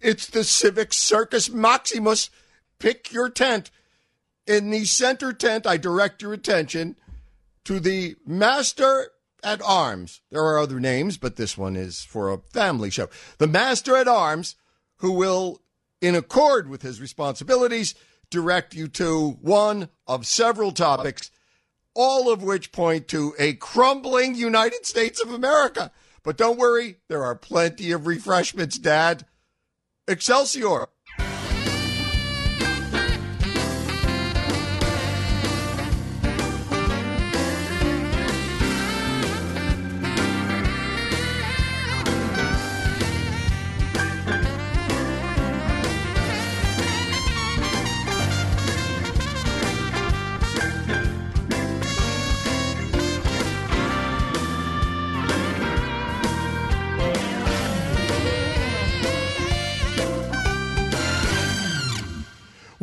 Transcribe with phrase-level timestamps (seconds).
[0.00, 2.30] it's the Civic Circus Maximus.
[2.78, 3.70] Pick your tent.
[4.46, 6.96] In the center tent, I direct your attention
[7.64, 9.10] to the Master
[9.42, 10.20] at Arms.
[10.30, 13.08] There are other names, but this one is for a family show.
[13.38, 14.56] The Master at Arms,
[14.96, 15.60] who will,
[16.00, 17.94] in accord with his responsibilities,
[18.30, 21.30] direct you to one of several topics,
[21.94, 25.90] all of which point to a crumbling United States of America.
[26.22, 29.24] But don't worry, there are plenty of refreshments, Dad.
[30.08, 30.88] Excelsior!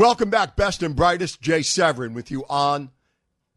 [0.06, 1.42] Welcome back, best and brightest.
[1.42, 2.92] Jay Severin with you on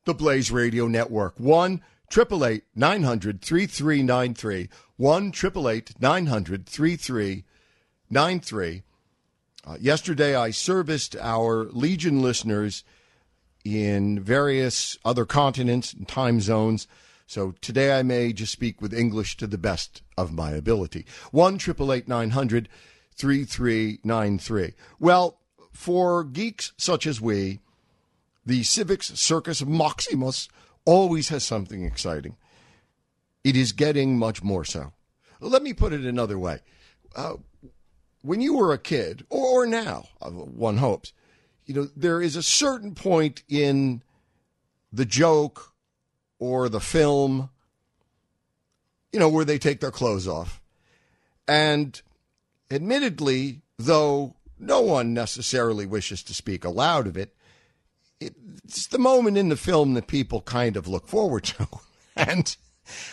[0.06, 1.38] the Blaze Radio Network.
[1.38, 4.70] 1 888 900 3393.
[4.96, 8.82] 1 888 900 3393.
[9.66, 12.82] Uh, yesterday, I serviced our Legion listeners
[13.62, 16.88] in various other continents and time zones.
[17.26, 21.04] So today I may just speak with English to the best of my ability.
[21.30, 22.70] 1 888 900
[23.19, 24.72] 3393.
[24.98, 25.38] Well,
[25.79, 27.61] for geeks such as we,
[28.45, 30.48] the Civics Circus Maximus
[30.84, 32.37] always has something exciting.
[33.44, 34.93] It is getting much more so.
[35.38, 36.59] Let me put it another way.
[37.15, 37.34] Uh,
[38.22, 41.12] when you were a kid, or, or now, one hopes,
[41.65, 44.03] you know, there is a certain point in
[44.93, 45.72] the joke
[46.41, 47.50] or the film,
[49.12, 50.61] you know, where they take their clothes off.
[51.47, 52.03] And
[52.69, 57.34] admittedly, though no one necessarily wishes to speak aloud of it.
[58.20, 61.69] It's the moment in the film that people kind of look forward to.
[62.16, 62.56] And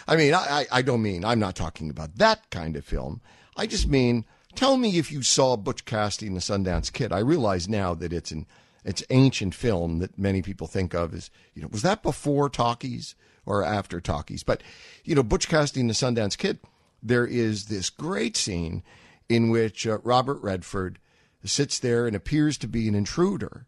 [0.08, 3.22] I mean, I, I don't mean, I'm not talking about that kind of film.
[3.56, 4.26] I just mean,
[4.56, 7.12] tell me if you saw Butch Cassidy and the Sundance Kid.
[7.12, 8.48] I realize now that it's an
[8.84, 13.16] it's ancient film that many people think of as, you know, was that before talkies
[13.46, 14.44] or after talkies?
[14.44, 14.62] But,
[15.04, 16.60] you know, Butch Cassidy and the Sundance Kid,
[17.02, 18.84] there is this great scene
[19.28, 21.00] in which uh, Robert Redford
[21.46, 23.66] sits there and appears to be an intruder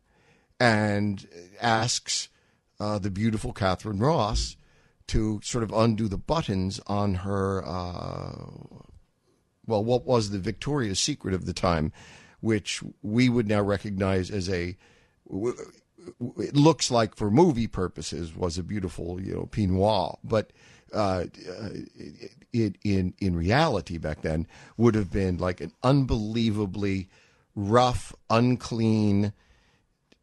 [0.59, 1.27] and
[1.61, 2.29] asks
[2.79, 4.55] uh, the beautiful Katharine Ross
[5.07, 8.49] to sort of undo the buttons on her, uh,
[9.65, 11.93] well, what was the Victoria's Secret of the time,
[12.41, 14.75] which we would now recognize as a,
[16.37, 20.51] it looks like for movie purposes was a beautiful, you know, peignoir, but
[20.93, 21.25] uh,
[22.53, 27.09] it, in in reality back then would have been like an unbelievably
[27.57, 29.33] rough, unclean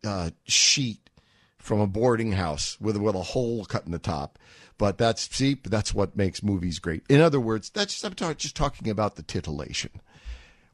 [0.06, 1.10] uh, sheet
[1.58, 4.38] from a boarding house with with a hole cut in the top.
[4.78, 7.02] But that's see, that's what makes movies great.
[7.10, 9.90] In other words, that's I'm talk, just talking about the titillation.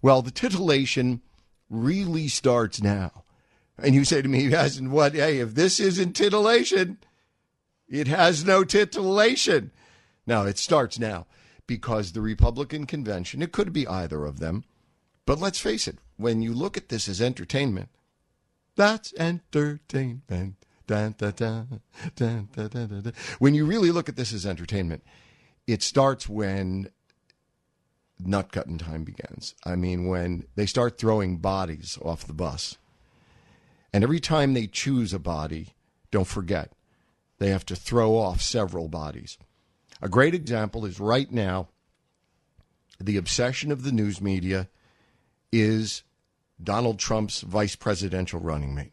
[0.03, 1.23] Well, the titillation
[1.69, 3.25] really starts now.
[3.83, 5.15] And you say to me, hasn't what?
[5.15, 6.99] Hey, if this isn't titillation,
[7.89, 9.71] it has no titillation.
[10.27, 11.27] Now it starts now
[11.67, 14.65] because the Republican convention, it could be either of them,
[15.31, 17.89] but let's face it, when you look at this as entertainment,
[18.75, 20.57] that's entertainment.
[20.89, 21.81] Dun, dun,
[22.17, 25.05] dun, when you really look at this as entertainment,
[25.69, 26.91] it starts when
[28.19, 29.55] nut cutting time begins.
[29.65, 32.77] I mean, when they start throwing bodies off the bus.
[33.93, 35.77] And every time they choose a body,
[36.11, 36.73] don't forget,
[37.39, 39.39] they have to throw off several bodies.
[40.03, 41.69] A great example is right now
[42.99, 44.69] the obsession of the news media
[45.53, 46.03] is
[46.63, 48.93] Donald Trump's vice presidential running mate.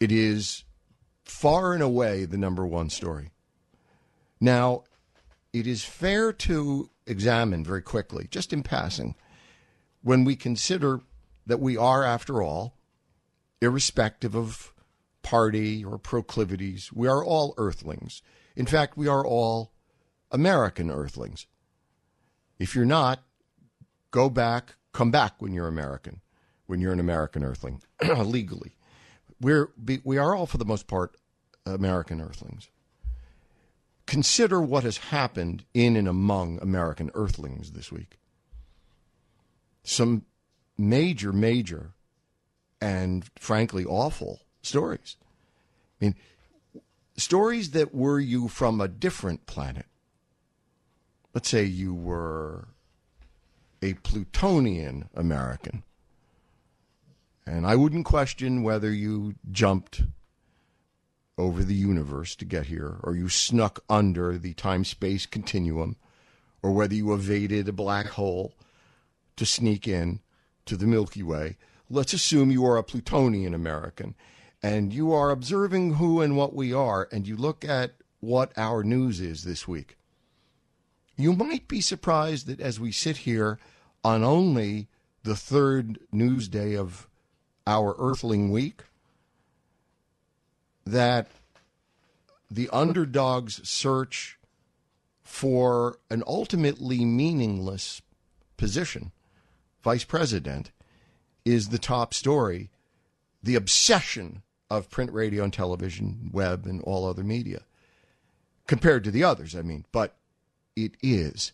[0.00, 0.64] It is
[1.24, 3.30] far and away the number one story.
[4.40, 4.84] Now,
[5.52, 9.14] it is fair to examine very quickly, just in passing,
[10.02, 11.00] when we consider
[11.46, 12.74] that we are, after all,
[13.60, 14.74] irrespective of
[15.22, 18.20] party or proclivities, we are all earthlings.
[18.56, 19.72] In fact, we are all
[20.30, 21.46] American earthlings.
[22.58, 23.22] If you're not,
[24.10, 26.22] go back come back when you're American,
[26.66, 27.82] when you're an American Earthling,
[28.16, 28.76] legally.
[29.40, 29.72] We're
[30.04, 31.16] we are all for the most part
[31.66, 32.70] American Earthlings.
[34.06, 38.18] Consider what has happened in and among American Earthlings this week.
[39.82, 40.24] Some
[40.78, 41.92] major, major,
[42.80, 45.16] and frankly awful stories.
[46.00, 46.14] I mean,
[47.16, 49.86] stories that were you from a different planet.
[51.34, 52.68] Let's say you were
[53.84, 55.82] a Plutonian American.
[57.46, 60.04] And I wouldn't question whether you jumped
[61.36, 65.96] over the universe to get here, or you snuck under the time space continuum,
[66.62, 68.54] or whether you evaded a black hole
[69.36, 70.20] to sneak in
[70.64, 71.58] to the Milky Way.
[71.90, 74.14] Let's assume you are a Plutonian American
[74.62, 78.82] and you are observing who and what we are, and you look at what our
[78.82, 79.98] news is this week.
[81.18, 83.58] You might be surprised that as we sit here
[84.04, 84.88] on only
[85.22, 87.08] the third news day of
[87.66, 88.82] our Earthling week,
[90.84, 91.28] that
[92.50, 94.38] the underdog's search
[95.22, 98.02] for an ultimately meaningless
[98.58, 99.12] position,
[99.82, 100.70] vice president,
[101.44, 102.70] is the top story.
[103.42, 107.62] The obsession of print, radio, and television, web, and all other media,
[108.66, 109.84] compared to the others, I mean.
[109.92, 110.16] But
[110.76, 111.52] it is.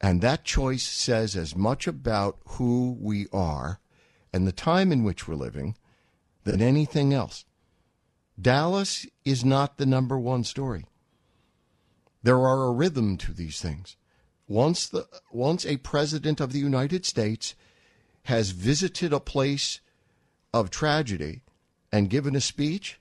[0.00, 3.80] And that choice says as much about who we are
[4.32, 5.76] and the time in which we're living
[6.44, 7.44] than anything else.
[8.40, 10.84] Dallas is not the number one story.
[12.22, 13.96] There are a rhythm to these things.
[14.46, 17.54] Once the once a president of the United States
[18.24, 19.80] has visited a place
[20.52, 21.42] of tragedy
[21.90, 23.00] and given a speech,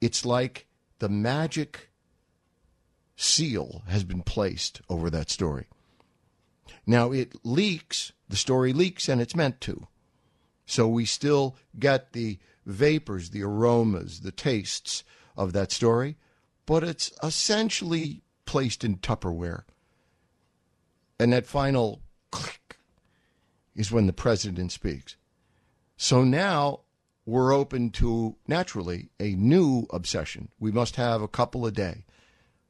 [0.00, 0.66] it's like
[0.98, 1.90] the magic
[3.16, 5.66] seal has been placed over that story.
[6.86, 9.86] Now it leaks, the story leaks, and it's meant to.
[10.66, 15.04] So we still get the vapors, the aromas, the tastes
[15.36, 16.16] of that story,
[16.66, 19.62] but it's essentially placed in Tupperware.
[21.18, 22.78] And that final click
[23.74, 25.16] is when the president speaks.
[25.96, 26.80] So now
[27.24, 30.48] we're open to, naturally, a new obsession.
[30.58, 32.04] We must have a couple a day,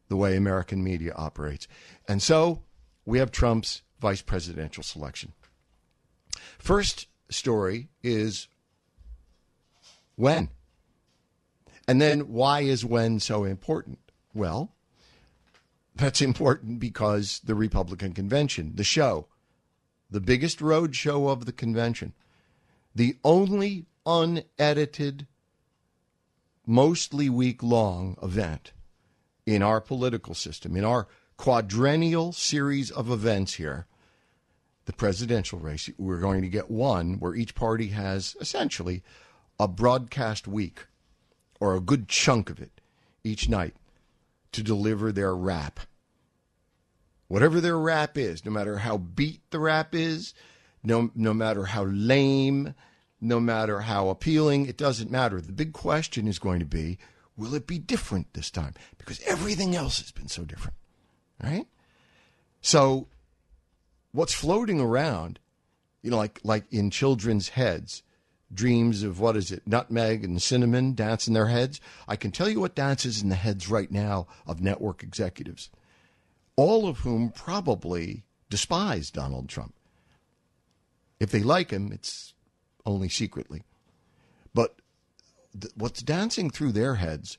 [0.09, 1.67] the way American media operates.
[2.09, 2.63] And so
[3.05, 5.33] we have Trump's vice presidential selection.
[6.59, 8.49] First story is
[10.17, 10.51] when?
[11.89, 13.99] And then why is when so important?
[14.35, 14.73] Well,
[15.95, 19.29] that's important because the Republican convention, the show,
[20.11, 22.13] the biggest road show of the convention,
[22.95, 25.27] the only unedited,
[26.67, 28.73] mostly week long event
[29.47, 31.07] in our political system, in our
[31.37, 33.87] quadrennial series of events here,
[34.87, 39.03] the presidential race, we're going to get one where each party has essentially
[39.59, 40.87] a broadcast week
[41.61, 42.81] or a good chunk of it
[43.25, 43.75] each night
[44.53, 45.81] to deliver their rap.
[47.29, 50.33] Whatever their rap is, no matter how beat the rap is,
[50.83, 52.75] no, no matter how lame,
[53.21, 55.41] no matter how appealing, it doesn't matter.
[55.41, 56.99] The big question is going to be
[57.37, 58.75] will it be different this time?
[58.97, 60.77] Because everything else has been so different,
[61.43, 61.67] right?
[62.61, 63.09] So,
[64.13, 65.39] what's floating around,
[66.03, 68.03] you know, like, like in children's heads,
[68.53, 71.81] dreams of what is it, nutmeg and cinnamon dance in their heads.
[72.07, 75.71] I can tell you what dances in the heads right now of network executives,
[76.57, 79.75] all of whom probably despise Donald Trump.
[81.19, 82.35] If they like him, it's
[82.85, 83.63] only secretly.
[84.55, 84.77] But
[85.59, 87.39] th- what's dancing through their heads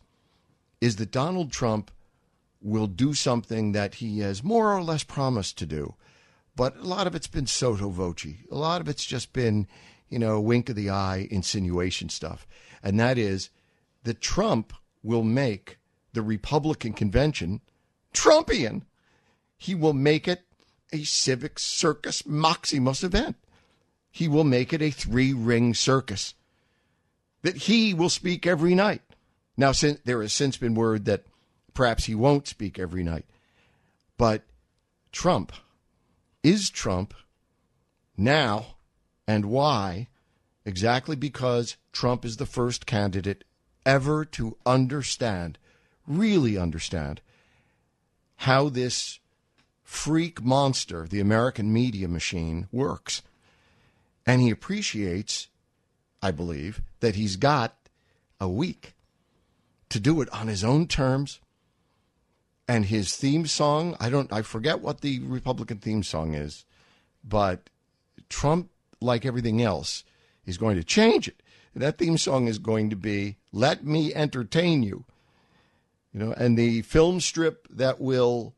[0.82, 1.92] is that Donald Trump
[2.62, 5.96] will do something that he has more or less promised to do.
[6.56, 8.26] But a lot of it's been sotto voce.
[8.52, 9.68] A lot of it's just been,
[10.10, 12.48] you know, wink of the eye insinuation stuff.
[12.82, 13.50] And that is
[14.04, 14.74] that Trump
[15.04, 15.78] will make
[16.14, 17.62] the Republican convention
[18.14, 18.84] Trumpian.
[19.58, 20.44] He will make it
[20.92, 23.36] a civic circus Maximus event
[24.18, 26.34] he will make it a three ring circus.
[27.44, 29.04] That he will speak every night.
[29.56, 31.24] Now, since there has since been word that
[31.78, 33.28] perhaps he won't speak every night.
[34.18, 34.42] But
[35.12, 35.52] Trump,
[36.42, 37.14] is Trump
[38.18, 38.78] now
[39.28, 40.08] and why?
[40.66, 43.44] Exactly because Trump is the first candidate
[43.86, 45.60] ever to understand,
[46.08, 47.22] really understand,
[48.38, 49.20] how this
[49.84, 53.22] freak monster, the American media machine, works.
[54.26, 55.48] And he appreciates,
[56.24, 57.76] I believe, that he's got
[58.40, 58.96] a week
[59.90, 61.40] to do it on his own terms.
[62.68, 66.66] And his theme song, I don't I forget what the Republican theme song is,
[67.24, 67.70] but
[68.30, 68.70] Trump,
[69.00, 70.04] like everything else,
[70.46, 71.42] is going to change it.
[71.76, 75.06] That theme song is going to be "Let Me Entertain You."
[76.14, 78.56] You know, and the film strip that will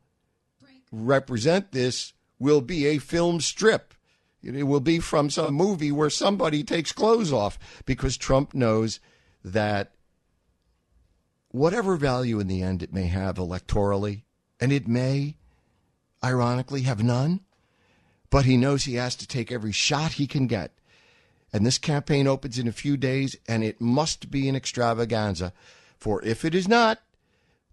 [0.90, 3.94] represent this will be a film strip.
[4.42, 8.98] It will be from some movie where somebody takes clothes off because Trump knows
[9.44, 9.92] that
[11.50, 14.22] whatever value in the end it may have electorally,
[14.60, 15.36] and it may,
[16.22, 17.40] ironically, have none,
[18.30, 20.72] but he knows he has to take every shot he can get.
[21.52, 25.52] And this campaign opens in a few days, and it must be an extravaganza.
[25.96, 27.00] For if it is not,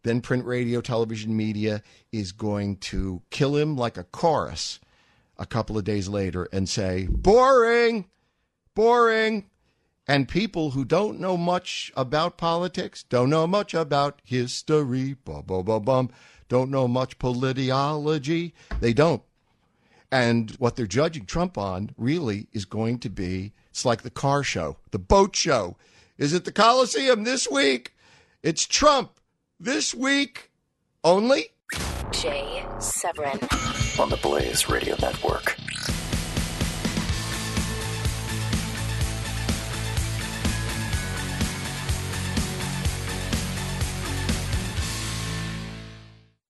[0.03, 4.79] then print, radio, television, media is going to kill him like a chorus
[5.37, 8.05] a couple of days later and say, boring,
[8.73, 9.45] boring.
[10.07, 15.65] And people who don't know much about politics, don't know much about history, bum, bum,
[15.65, 16.09] bum, bum,
[16.47, 19.21] don't know much politology, they don't.
[20.09, 24.41] And what they're judging Trump on really is going to be it's like the car
[24.43, 25.77] show, the boat show.
[26.17, 27.93] Is it the Coliseum this week?
[28.41, 29.19] It's Trump
[29.59, 30.49] this week
[31.03, 31.49] only.
[32.11, 33.39] Jay Severin
[33.99, 35.57] on the Blaze Radio Network.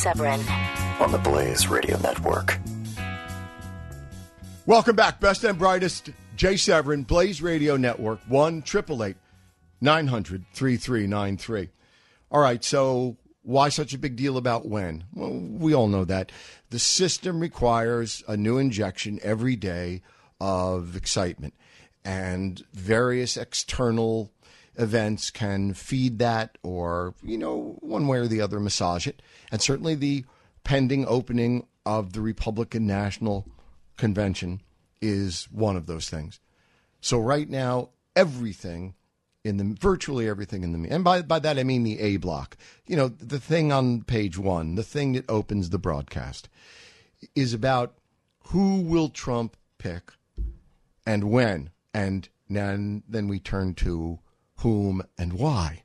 [0.00, 0.40] Severin
[0.98, 2.58] on the Blaze Radio Network.
[4.64, 6.08] Welcome back, best and brightest.
[6.36, 8.62] Jay Severin, Blaze Radio Network, 1
[9.82, 11.68] 900 3393.
[12.30, 15.04] All right, so why such a big deal about when?
[15.12, 16.32] Well, we all know that.
[16.70, 20.00] The system requires a new injection every day
[20.40, 21.52] of excitement,
[22.06, 24.32] and various external
[24.80, 29.20] events can feed that or, you know, one way or the other massage it.
[29.52, 30.24] And certainly the
[30.64, 33.46] pending opening of the Republican National
[33.96, 34.62] Convention
[35.00, 36.40] is one of those things.
[37.00, 38.94] So right now, everything
[39.42, 42.56] in the virtually everything in the and by by that I mean the A block.
[42.86, 46.48] You know, the thing on page 1, the thing that opens the broadcast
[47.34, 47.94] is about
[48.48, 50.12] who will Trump pick
[51.06, 51.70] and when.
[51.94, 54.18] And then then we turn to
[54.60, 55.82] whom, and why.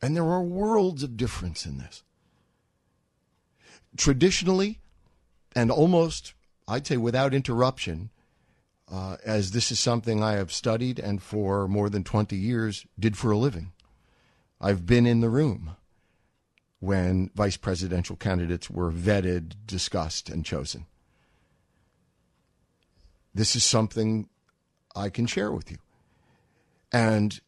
[0.00, 2.02] And there are worlds of difference in this.
[3.96, 4.80] Traditionally,
[5.54, 6.34] and almost,
[6.66, 8.10] I'd say without interruption,
[8.90, 13.16] uh, as this is something I have studied and for more than 20 years did
[13.16, 13.72] for a living.
[14.60, 15.76] I've been in the room
[16.80, 20.86] when vice presidential candidates were vetted, discussed, and chosen.
[23.34, 24.28] This is something
[24.94, 25.78] I can share with you.
[26.92, 27.40] And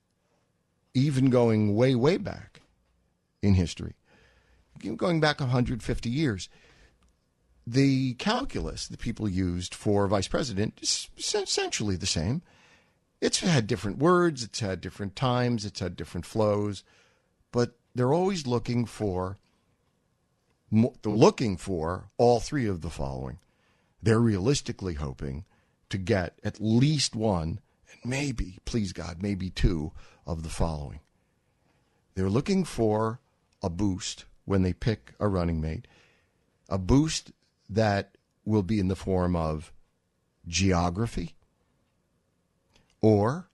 [0.94, 2.60] even going way, way back
[3.42, 3.94] in history,
[4.96, 6.48] going back 150 years,
[7.66, 12.42] the calculus that people used for vice president is essentially the same.
[13.20, 16.84] It's had different words, it's had different times, it's had different flows,
[17.52, 19.38] but they're always looking for
[21.04, 23.38] looking for all three of the following.
[24.02, 25.44] They're realistically hoping
[25.88, 27.60] to get at least one
[28.04, 29.92] maybe, please God, maybe two
[30.26, 31.00] of the following.
[32.14, 33.20] They're looking for
[33.62, 35.86] a boost when they pick a running mate,
[36.68, 37.32] a boost
[37.68, 39.72] that will be in the form of
[40.46, 41.34] geography
[43.00, 43.48] or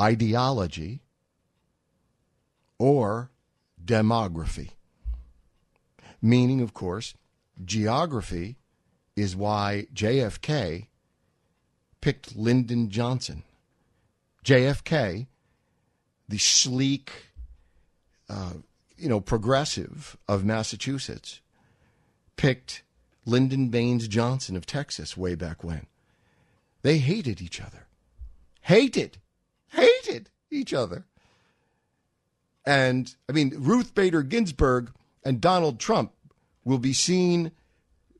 [0.00, 1.02] ideology
[2.78, 3.30] or
[3.84, 4.70] demography.
[6.22, 7.14] Meaning, of course,
[7.64, 8.56] geography
[9.16, 10.86] is why JFK
[12.00, 13.42] picked Lyndon Johnson
[14.44, 15.26] JFK,
[16.28, 17.10] the sleek,
[18.28, 18.52] uh,
[18.96, 21.40] you know, progressive of Massachusetts,
[22.36, 22.82] picked
[23.24, 25.86] Lyndon Baines Johnson of Texas way back when.
[26.82, 27.86] They hated each other.
[28.62, 29.18] Hated.
[29.68, 31.06] Hated each other.
[32.66, 34.92] And I mean, Ruth Bader Ginsburg
[35.24, 36.12] and Donald Trump
[36.64, 37.52] will be seen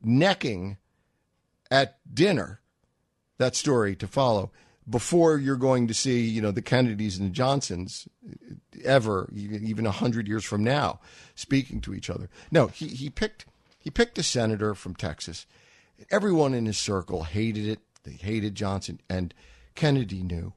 [0.03, 0.79] necking
[1.71, 2.61] at dinner.
[3.39, 4.53] That story to follow
[4.89, 8.07] before you're going to see, you know, the Kennedys and the Johnsons
[8.85, 11.01] ever, even a hundred years from now,
[11.35, 12.29] speaking to each other.
[12.51, 13.47] No, he, he picked
[13.79, 15.47] he picked a senator from Texas.
[16.11, 17.81] Everyone in his circle hated it.
[18.05, 19.35] They hated Johnson, and
[19.75, 20.53] Kennedy knew,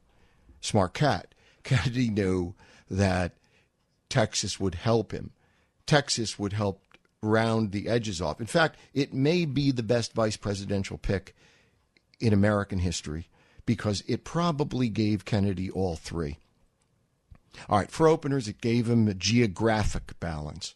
[0.60, 1.34] smart cat.
[1.62, 2.54] Kennedy knew
[2.90, 3.32] that
[4.08, 5.32] Texas would help him.
[5.86, 6.82] Texas would help
[7.22, 8.40] round the edges off.
[8.40, 11.34] In fact, it may be the best vice presidential pick
[12.20, 13.28] in American history
[13.68, 16.38] because it probably gave Kennedy all three.
[17.68, 20.74] All right, for openers, it gave him a geographic balance.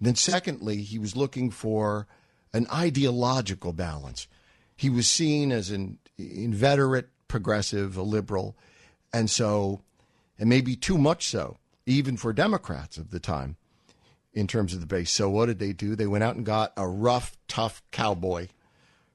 [0.00, 2.06] Then, secondly, he was looking for
[2.54, 4.26] an ideological balance.
[4.74, 8.56] He was seen as an inveterate progressive, a liberal,
[9.12, 9.82] and so,
[10.38, 13.56] and maybe too much so, even for Democrats of the time
[14.32, 15.10] in terms of the base.
[15.10, 15.94] So, what did they do?
[15.94, 18.48] They went out and got a rough, tough cowboy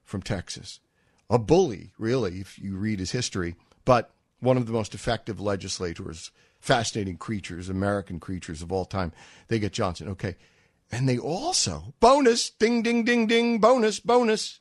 [0.04, 0.78] from Texas,
[1.28, 6.30] a bully, really, if you read his history, but one of the most effective legislators,
[6.60, 9.12] fascinating creatures, American creatures of all time.
[9.48, 10.08] They get Johnson.
[10.08, 10.36] Okay.
[10.90, 14.60] And they also, bonus, ding, ding, ding, ding, bonus, bonus,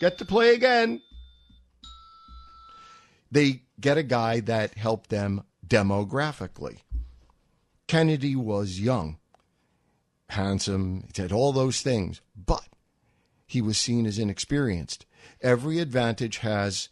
[0.00, 1.00] get to play again.
[3.30, 6.78] They get a guy that helped them demographically.
[7.86, 9.18] Kennedy was young,
[10.30, 12.68] handsome, he had all those things, but
[13.46, 15.06] he was seen as inexperienced.
[15.40, 16.88] Every advantage has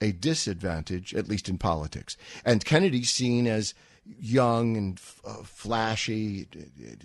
[0.00, 2.16] a disadvantage, at least in politics.
[2.44, 6.48] And Kennedy's seen as young and uh, flashy,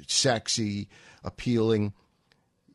[0.07, 0.89] sexy,
[1.23, 1.93] appealing.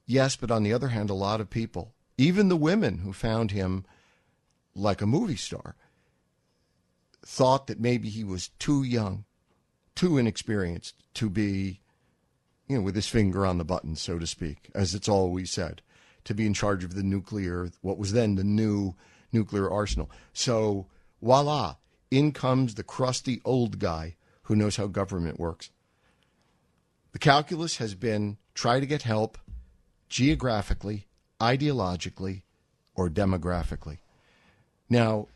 [0.06, 3.50] Yes, but on the other hand, a lot of people, even the women who found
[3.50, 3.84] him
[4.74, 5.76] like a movie star,
[7.24, 9.24] thought that maybe he was too young,
[9.94, 11.80] too inexperienced to be,
[12.68, 15.82] you know, with his finger on the button, so to speak, as it's always said,
[16.26, 18.94] to be in charge of the nuclear, what was then the new
[19.32, 20.10] nuclear arsenal.
[20.32, 20.86] So,
[21.22, 21.76] voila,
[22.10, 25.70] in comes the crusty old guy who knows how government works.
[27.12, 29.38] The calculus has been try to get help
[30.08, 31.06] geographically,
[31.40, 32.42] ideologically,
[32.94, 33.98] or demographically.
[34.88, 35.28] Now,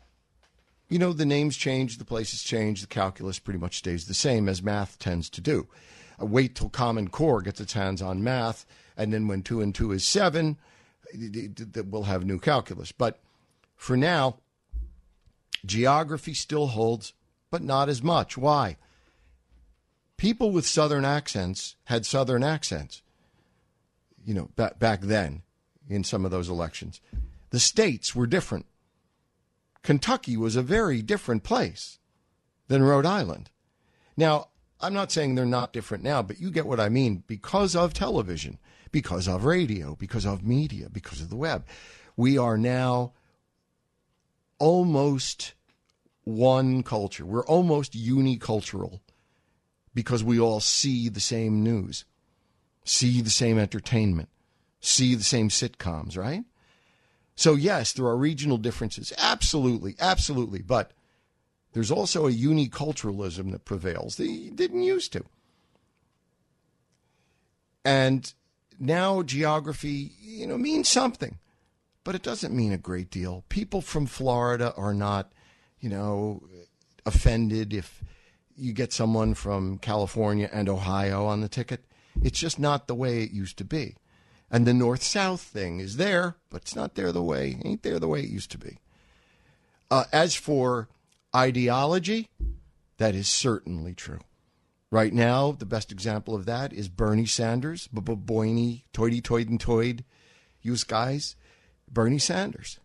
[0.89, 4.49] you know, the names change, the places change, the calculus pretty much stays the same
[4.49, 5.67] as math tends to do.
[6.21, 8.65] Uh, wait till Common Core gets its hands on math,
[8.97, 10.57] and then when two and two is seven,
[11.85, 12.91] we'll have new calculus.
[12.91, 13.19] But
[13.75, 14.37] for now,
[15.65, 17.13] geography still holds,
[17.49, 18.37] but not as much.
[18.37, 18.77] Why?
[20.17, 23.01] People with Southern accents had Southern accents,
[24.23, 25.41] you know, back, back then
[25.89, 27.01] in some of those elections.
[27.49, 28.65] The states were different.
[29.83, 31.99] Kentucky was a very different place
[32.67, 33.49] than Rhode Island.
[34.15, 37.75] Now, I'm not saying they're not different now, but you get what I mean because
[37.75, 38.59] of television,
[38.91, 41.65] because of radio, because of media, because of the web.
[42.15, 43.13] We are now
[44.59, 45.53] almost
[46.23, 47.25] one culture.
[47.25, 48.99] We're almost unicultural
[49.93, 52.05] because we all see the same news,
[52.85, 54.29] see the same entertainment,
[54.79, 56.43] see the same sitcoms, right?
[57.35, 59.13] So, yes, there are regional differences.
[59.17, 60.61] Absolutely, absolutely.
[60.61, 60.91] But
[61.73, 65.23] there's also a uniculturalism that prevails that didn't used to.
[67.83, 68.31] And
[68.81, 71.37] now geography, you know, means something,
[72.03, 73.45] but it doesn't mean a great deal.
[73.49, 75.31] People from Florida are not,
[75.79, 76.43] you know,
[77.05, 78.03] offended if
[78.55, 81.85] you get someone from California and Ohio on the ticket.
[82.21, 83.95] It's just not the way it used to be.
[84.49, 87.99] And the north south thing is there, but it's not there the way, ain't there
[87.99, 88.79] the way it used to be.
[89.89, 90.89] Uh, as for
[91.35, 92.29] ideology,
[92.97, 94.19] that is certainly true.
[94.91, 100.03] Right now, the best example of that is Bernie Sanders, Boiny, Toity Toid and Toid,
[100.61, 101.37] use guys,
[101.89, 102.77] Bernie Sanders.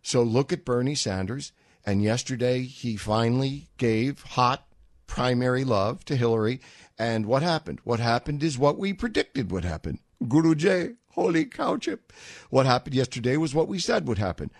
[0.00, 1.52] So look at Bernie Sanders,
[1.84, 4.66] and yesterday he finally gave hot
[5.06, 6.62] primary love to Hillary.
[6.98, 7.80] And what happened?
[7.84, 9.98] What happened is what we predicted would happen.
[10.26, 12.14] Guru J, holy cow chip.
[12.48, 14.50] What happened yesterday was what we said would happen.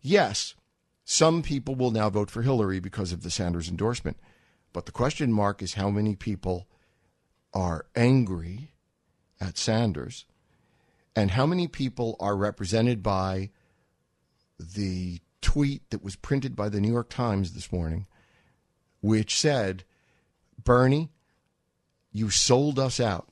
[0.00, 0.54] Yes,
[1.04, 4.16] some people will now vote for Hillary because of the Sanders endorsement.
[4.74, 6.66] But the question mark is how many people
[7.54, 8.72] are angry
[9.40, 10.26] at Sanders
[11.14, 13.50] and how many people are represented by
[14.58, 18.06] the tweet that was printed by the New York Times this morning,
[19.00, 19.84] which said,
[20.62, 21.10] Bernie,
[22.12, 23.28] you sold us out.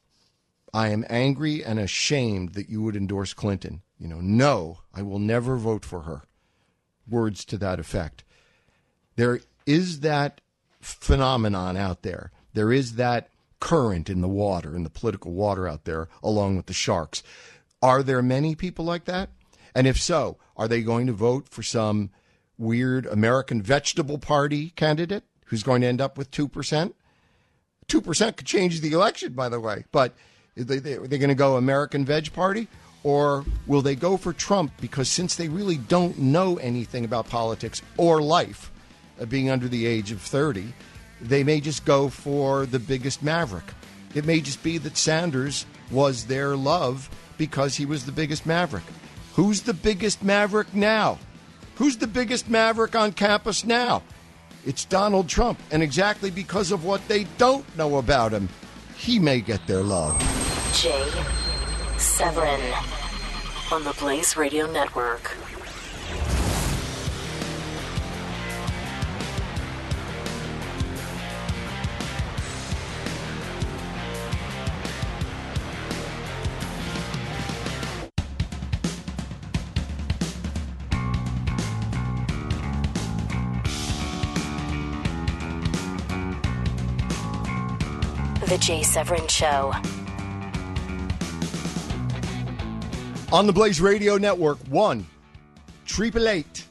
[0.72, 3.82] I am angry and ashamed that you would endorse Clinton.
[3.98, 6.22] You know, no, I will never vote for her.
[7.08, 8.22] Words to that effect.
[9.16, 10.40] There is that
[10.82, 12.30] phenomenon out there.
[12.52, 16.66] There is that current in the water, in the political water out there, along with
[16.66, 17.22] the sharks.
[17.80, 19.30] Are there many people like that?
[19.74, 22.10] And if so, are they going to vote for some
[22.62, 26.92] weird American Vegetable Party candidate who's going to end up with 2%.
[27.88, 29.84] 2% could change the election, by the way.
[29.92, 30.14] But
[30.54, 32.68] they, they, are they going to go American Veg Party?
[33.04, 34.72] Or will they go for Trump?
[34.80, 38.70] Because since they really don't know anything about politics or life,
[39.20, 40.72] Uh, being under the age of 30,
[41.20, 43.64] they may just go for the biggest maverick.
[44.14, 48.84] It may just be that Sanders was their love because he was the biggest maverick.
[49.34, 51.18] Who's the biggest maverick now?
[51.76, 54.02] Who's the biggest maverick on campus now?
[54.64, 55.58] It's Donald Trump.
[55.70, 58.48] And exactly because of what they don't know about him,
[58.96, 60.18] he may get their love.
[60.74, 61.10] Jay
[61.98, 62.60] Severin
[63.72, 65.36] on the Blaze Radio Network.
[88.52, 89.72] The Jay Severin Show.
[93.32, 95.06] On the Blaze Radio Network, 1
[95.86, 96.66] 888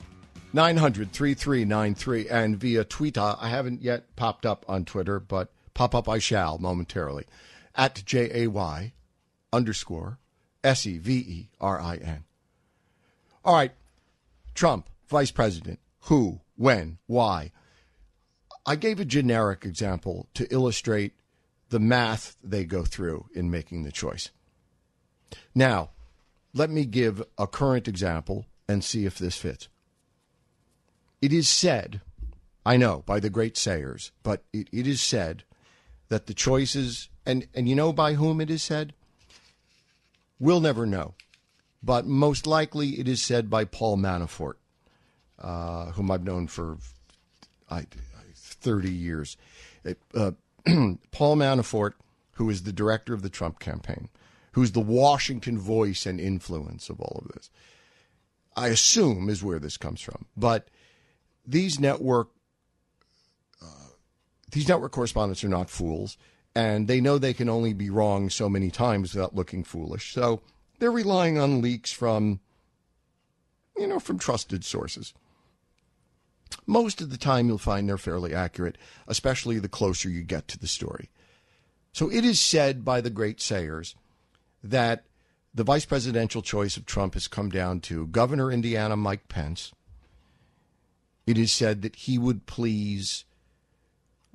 [0.53, 3.35] 900 3393 and via Twitter.
[3.35, 7.25] I haven't yet popped up on Twitter, but pop up I shall momentarily.
[7.73, 8.93] At J A Y
[9.51, 10.19] underscore
[10.63, 12.25] S E V E R I N.
[13.43, 13.71] All right.
[14.53, 15.79] Trump, vice president.
[16.01, 17.51] Who, when, why?
[18.67, 21.13] I gave a generic example to illustrate
[21.71, 24.29] the math they go through in making the choice.
[25.55, 25.91] Now,
[26.53, 29.69] let me give a current example and see if this fits.
[31.21, 32.01] It is said,
[32.65, 35.43] I know, by the great sayers, but it, it is said
[36.09, 38.93] that the choices, and, and you know by whom it is said?
[40.39, 41.13] We'll never know.
[41.81, 44.55] But most likely it is said by Paul Manafort,
[45.39, 46.77] uh, whom I've known for
[47.69, 47.85] I,
[48.35, 49.37] 30 years.
[50.13, 50.31] Uh,
[51.11, 51.93] Paul Manafort,
[52.33, 54.09] who is the director of the Trump campaign,
[54.53, 57.49] who's the Washington voice and influence of all of this,
[58.55, 60.25] I assume is where this comes from.
[60.35, 60.67] But
[61.45, 62.29] these network
[63.61, 63.89] uh,
[64.51, 66.17] these network correspondents are not fools,
[66.55, 70.13] and they know they can only be wrong so many times without looking foolish.
[70.13, 70.41] So
[70.79, 72.39] they're relying on leaks from
[73.77, 75.13] you know from trusted sources.
[76.65, 80.59] Most of the time, you'll find they're fairly accurate, especially the closer you get to
[80.59, 81.09] the story.
[81.93, 83.95] So it is said by the great sayers
[84.63, 85.05] that
[85.53, 89.73] the vice presidential choice of Trump has come down to Governor Indiana Mike Pence.
[91.27, 93.25] It is said that he would please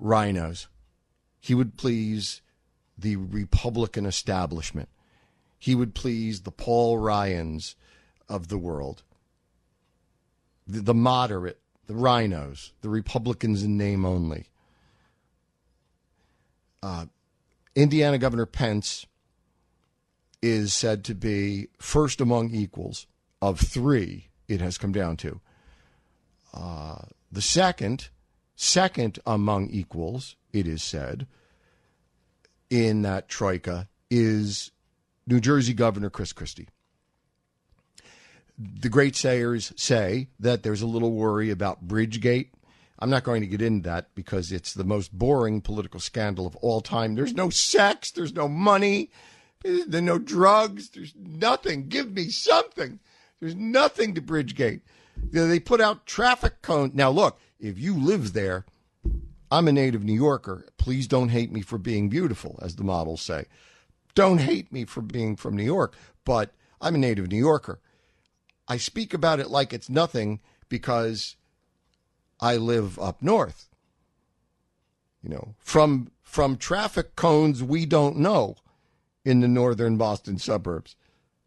[0.00, 0.66] RINOs.
[1.40, 2.42] He would please
[2.98, 4.88] the Republican establishment.
[5.58, 7.76] He would please the Paul Ryans
[8.28, 9.02] of the world,
[10.66, 14.46] the, the moderate the RINOs, the Republicans in name only.
[16.82, 17.06] Uh,
[17.74, 19.06] Indiana Governor Pence
[20.42, 23.06] is said to be first among equals
[23.40, 25.40] of three, it has come down to.
[26.54, 28.08] Uh, the second,
[28.54, 31.26] second among equals, it is said,
[32.70, 34.70] in that troika is
[35.26, 36.68] New Jersey Governor Chris Christie
[38.58, 42.50] the great sayers say that there's a little worry about Bridgegate.
[42.98, 46.56] I'm not going to get into that because it's the most boring political scandal of
[46.56, 47.14] all time.
[47.14, 49.10] There's no sex, there's no money,
[49.62, 51.88] there's no drugs, there's nothing.
[51.88, 52.98] Give me something.
[53.40, 54.80] There's nothing to Bridgegate.
[55.16, 56.94] They put out traffic cones.
[56.94, 58.64] Now, look, if you live there,
[59.50, 60.66] I'm a native New Yorker.
[60.78, 63.44] Please don't hate me for being beautiful, as the models say.
[64.14, 67.80] Don't hate me for being from New York, but I'm a native New Yorker.
[68.68, 71.36] I speak about it like it's nothing because
[72.40, 73.68] I live up north.
[75.22, 78.56] You know, from from traffic cones we don't know
[79.24, 80.96] in the northern Boston suburbs.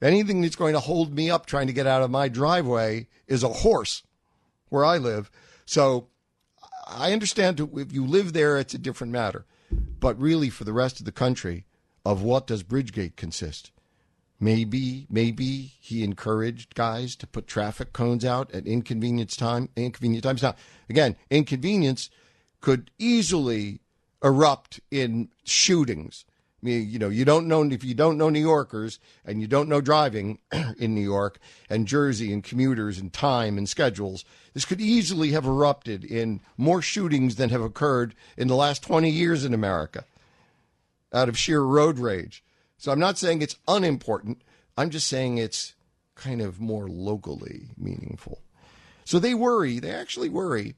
[0.02, 3.44] Anything that's going to hold me up trying to get out of my driveway is
[3.44, 4.04] a horse
[4.70, 5.30] where I live.
[5.66, 6.08] So
[6.88, 9.46] I understand if you live there, it's a different matter.
[9.72, 11.66] But really, for the rest of the country,
[12.06, 13.72] of what does Bridgegate consist?
[14.40, 20.42] Maybe, maybe he encouraged guys to put traffic cones out at inconvenience time, inconvenient times.
[20.42, 20.56] Now,
[20.90, 22.10] again, inconvenience
[22.62, 23.82] could easily
[24.24, 26.26] erupt in shootings.
[26.62, 29.48] I mean, you know, you don't know if you don't know New Yorkers and you
[29.48, 30.40] don't know driving
[30.78, 34.26] in New York and Jersey and commuters and time and schedules.
[34.54, 39.10] This could easily have erupted in more shootings than have occurred in the last 20
[39.10, 40.06] years in America
[41.14, 42.44] out of sheer road rage.
[42.80, 44.42] So I'm not saying it's unimportant.
[44.78, 45.76] I'm just saying it's
[46.16, 48.42] kind of more locally meaningful.
[49.06, 49.80] So they worry.
[49.80, 50.76] They actually worry.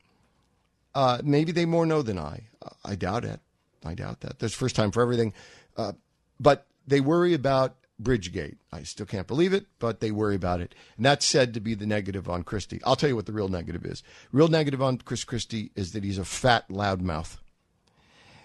[0.93, 2.47] Uh, maybe they more know than I.
[2.83, 3.39] I doubt it.
[3.85, 4.39] I doubt that.
[4.39, 5.33] There's first time for everything.
[5.77, 5.93] Uh,
[6.39, 8.57] but they worry about Bridgegate.
[8.71, 10.73] I still can't believe it, but they worry about it.
[10.97, 12.81] And that's said to be the negative on Christie.
[12.83, 14.01] I'll tell you what the real negative is.
[14.31, 17.37] Real negative on Chris Christie is that he's a fat loudmouth.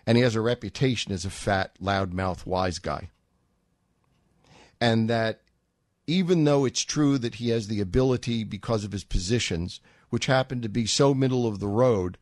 [0.07, 3.09] And he has a reputation as a fat, loudmouth, wise guy.
[4.81, 5.41] And that
[6.07, 10.61] even though it's true that he has the ability because of his positions, which happen
[10.63, 12.19] to be so middle of the road,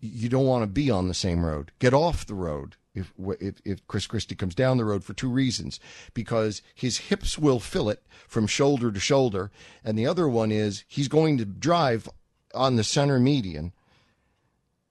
[0.00, 1.72] you don't want to be on the same road.
[1.78, 5.28] Get off the road if, if, if Chris Christie comes down the road for two
[5.28, 5.80] reasons.
[6.14, 9.50] Because his hips will fill it from shoulder to shoulder.
[9.84, 12.08] And the other one is he's going to drive
[12.54, 13.72] on the center median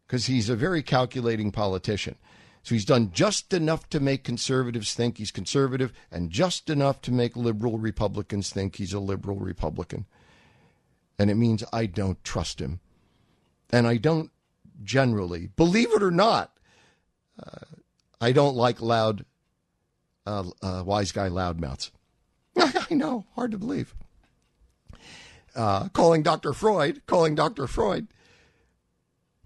[0.06, 2.16] because he's a very calculating politician.
[2.68, 7.14] So he's done just enough to make conservatives think he's conservative and just enough to
[7.14, 10.06] make liberal Republicans think he's a liberal Republican.
[11.18, 12.82] And it means I don't trust him.
[13.70, 14.32] And I don't
[14.84, 16.58] generally, believe it or not,
[17.42, 17.78] uh,
[18.20, 19.24] I don't like loud,
[20.26, 21.92] uh, uh, wise guy loudmouths.
[22.58, 23.96] I know, hard to believe.
[25.56, 26.52] Uh, calling Dr.
[26.52, 27.66] Freud, calling Dr.
[27.66, 28.08] Freud.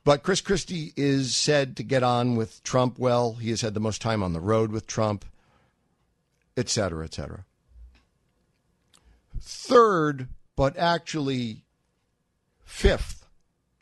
[0.04, 3.34] But Chris Christie is said to get on with Trump well.
[3.34, 5.26] He has had the most time on the road with Trump,
[6.58, 7.46] et cetera, et cetera.
[9.40, 11.64] Third, but actually
[12.64, 13.28] fifth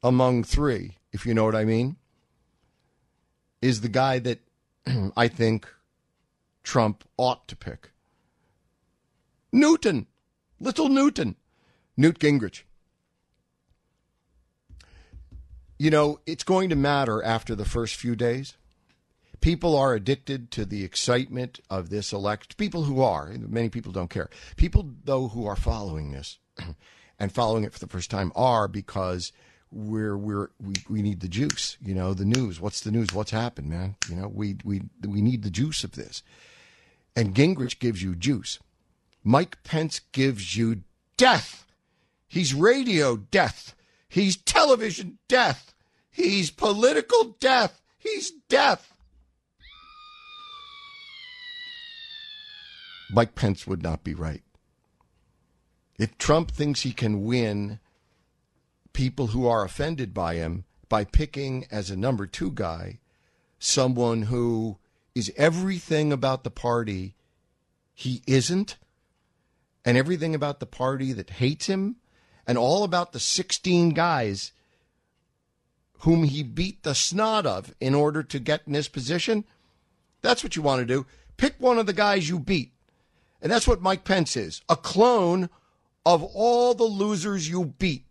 [0.04, 1.96] among three, if you know what I mean,
[3.62, 4.40] is the guy that
[5.18, 5.68] I think
[6.64, 7.92] Trump ought to pick.
[9.52, 10.08] Newton,
[10.60, 11.36] little Newton,
[11.98, 12.64] Newt Gingrich.
[15.80, 18.56] You know, it's going to matter after the first few days.
[19.40, 22.52] People are addicted to the excitement of this election.
[22.58, 24.30] People who are, many people don't care.
[24.58, 26.38] People, though, who are following this
[27.20, 29.32] and following it for the first time are because
[29.72, 33.30] we're we're we, we need the juice you know the news what's the news what's
[33.30, 36.24] happened man you know we we we need the juice of this
[37.16, 38.58] and gingrich gives you juice
[39.24, 40.82] mike pence gives you
[41.18, 41.68] death
[42.28, 43.76] he's radio death
[44.10, 45.74] he's television death.
[46.12, 47.82] He's political death.
[47.98, 48.94] He's death.
[53.12, 54.44] Mike pence would not be right.
[55.98, 57.80] If trump thinks he can win
[58.94, 63.00] people who are offended by him by picking as a number two guy
[63.60, 64.78] someone who
[65.14, 67.16] is everything about the party
[67.94, 68.78] he isn't,
[69.84, 71.98] and everything about the party that hates him,
[72.50, 74.54] and all about the 16 guys
[76.00, 79.46] whom he beat the snot of in order to get in this position.
[80.24, 81.06] That's what you want to do.
[81.38, 82.72] Pick one of the guys you beat.
[83.40, 85.52] And that's what Mike Pence is a clone
[86.08, 88.06] of all the losers you beat.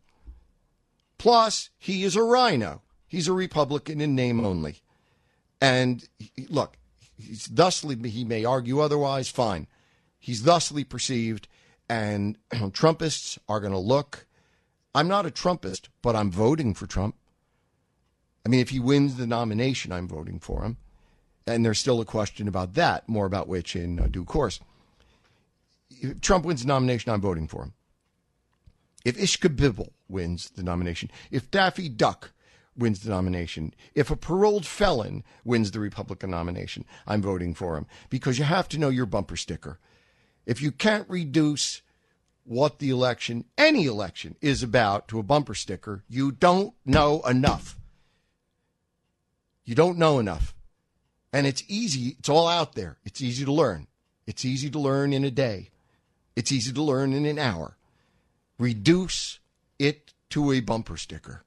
[1.19, 2.81] Plus, he is a RINO.
[3.09, 4.77] He's a Republican in name only.
[5.61, 6.09] And
[6.49, 6.77] look,
[7.17, 9.67] he's thusly, he may argue otherwise, fine.
[10.17, 11.49] He's thusly perceived,
[11.89, 14.27] and Trumpists are going to look.
[14.99, 17.15] I'm not a Trumpist, but I'm voting for Trump.
[18.45, 20.77] I mean, if he wins the nomination, I'm voting for him.
[21.47, 24.59] And there's still a question about that, more about which in uh, due course.
[25.89, 27.75] If Trump wins the nomination, I'm voting for him.
[29.05, 32.33] If Ishkabibble wins the nomination, if Daffy Duck
[32.77, 37.87] wins the nomination, if a paroled felon wins the Republican nomination, I'm voting for him
[38.11, 39.79] because you have to know your bumper sticker.
[40.45, 41.83] If you can't reduce
[42.49, 47.79] what the election, any election, is about to a bumper sticker, you don't know enough.
[49.65, 50.55] You don't know enough.
[51.33, 52.99] And it's easy, it's all out there.
[53.05, 53.87] It's easy to learn.
[54.27, 55.71] It's easy to learn in a day.
[56.37, 57.79] It's easy to learn in an hour
[58.59, 59.39] reduce
[59.79, 61.45] it to a bumper sticker.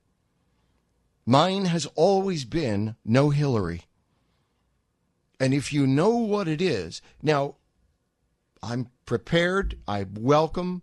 [1.25, 3.83] Mine has always been no Hillary.
[5.39, 7.55] And if you know what it is, now
[8.63, 10.81] I'm prepared, I welcome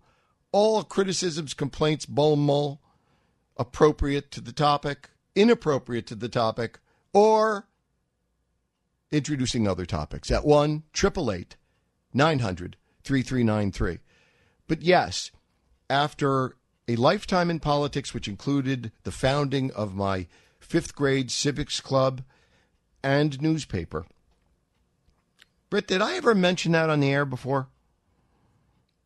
[0.52, 2.78] all criticisms, complaints, bon mot,
[3.56, 6.78] appropriate to the topic, inappropriate to the topic,
[7.12, 7.68] or
[9.10, 11.56] introducing other topics at 1 888
[12.12, 13.98] 900 3393.
[14.66, 15.30] But yes,
[15.88, 16.56] after
[16.86, 20.26] a lifetime in politics, which included the founding of my
[20.58, 22.22] fifth grade civics club
[23.02, 24.06] and newspaper.
[25.70, 27.68] Britt, did I ever mention that on the air before?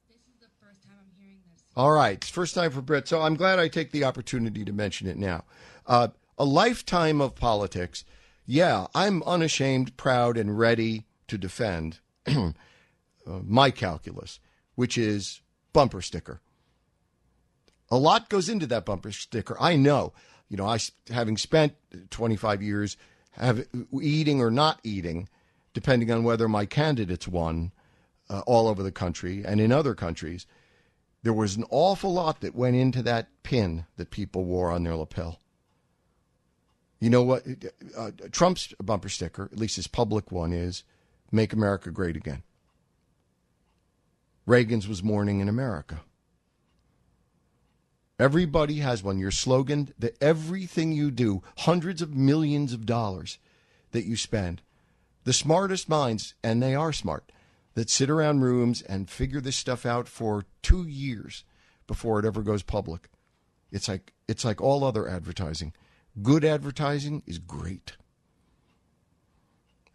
[0.09, 1.62] This is the first time I'm hearing this.
[1.75, 5.09] All right, first time for Britt, so I'm glad I take the opportunity to mention
[5.09, 5.45] it now.
[5.87, 8.05] Uh, a lifetime of politics.
[8.45, 12.53] Yeah, I'm unashamed, proud, and ready to defend uh,
[13.25, 14.39] my calculus,
[14.75, 15.41] which is
[15.73, 16.43] bumper sticker
[17.91, 19.57] A lot goes into that bumper sticker.
[19.59, 20.13] I know.
[20.51, 21.75] You know, I having spent
[22.11, 22.99] 25 years
[23.33, 23.67] have,
[24.03, 25.31] eating or not eating,
[25.73, 27.73] depending on whether my candidates won
[28.29, 30.47] uh, all over the country and in other countries,
[31.23, 34.97] there was an awful lot that went into that pin that people wore on their
[34.97, 35.41] lapel.
[37.01, 37.45] You know what?
[37.97, 40.85] Uh, Trump's bumper sticker, at least his public one, is
[41.31, 42.43] Make America Great Again.
[44.47, 46.03] Reagan's was Morning in America.
[48.19, 49.19] Everybody has one.
[49.19, 53.39] Your slogan, that everything you do, hundreds of millions of dollars
[53.91, 54.63] that you spend,
[55.25, 57.33] the smartest minds, and they are smart,
[57.75, 61.45] that sit around rooms and figure this stuff out for two years
[61.87, 63.09] before it ever goes public.
[63.71, 65.73] It's like it's like all other advertising.
[66.23, 67.97] Good advertising is great.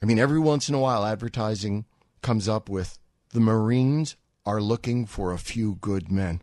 [0.02, 1.86] I mean, every once in a while, advertising
[2.22, 6.42] comes up with the Marines are looking for a few good men.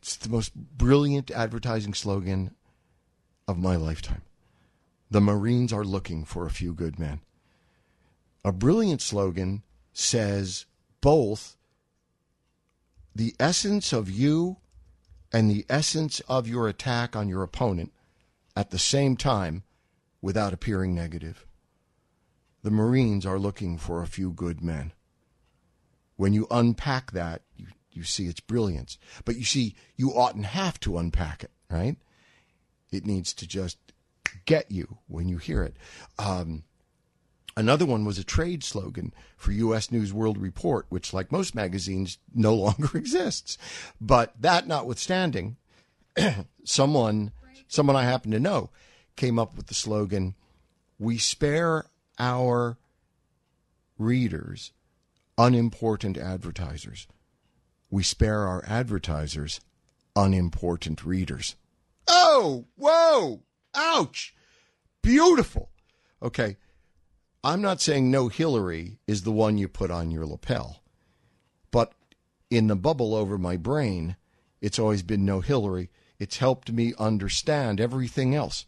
[0.00, 2.54] It's the most brilliant advertising slogan
[3.46, 4.22] of my lifetime.
[5.10, 7.20] The Marines are looking for a few good men.
[8.44, 10.66] A brilliant slogan says
[11.00, 11.56] both
[13.14, 14.56] the essence of you
[15.32, 17.92] and the essence of your attack on your opponent
[18.56, 19.62] at the same time
[20.22, 21.46] without appearing negative.
[22.62, 24.92] The Marines are looking for a few good men.
[26.16, 28.98] When you unpack that, you, you see its brilliance.
[29.24, 31.96] But you see, you oughtn't have to unpack it, right?
[32.92, 33.78] It needs to just
[34.44, 35.76] get you when you hear it.
[36.18, 36.64] Um,
[37.60, 39.92] another one was a trade slogan for U.S.
[39.92, 43.58] News World Report, which, like most magazines, no longer exists.
[44.00, 45.56] But that notwithstanding,
[46.64, 47.32] someone,
[47.68, 48.70] someone I happen to know,
[49.16, 50.34] came up with the slogan:
[50.98, 51.86] "We spare
[52.18, 52.78] our
[53.98, 54.72] readers
[55.38, 57.06] unimportant advertisers.
[57.90, 59.60] We spare our advertisers
[60.16, 61.56] unimportant readers."
[62.08, 63.42] Oh, whoa!
[63.74, 64.34] Ouch!
[65.02, 65.70] Beautiful.
[66.22, 66.56] Okay.
[67.42, 70.82] I'm not saying no Hillary is the one you put on your lapel,
[71.70, 71.92] but
[72.50, 74.16] in the bubble over my brain,
[74.60, 75.88] it's always been no Hillary.
[76.18, 78.66] It's helped me understand everything else.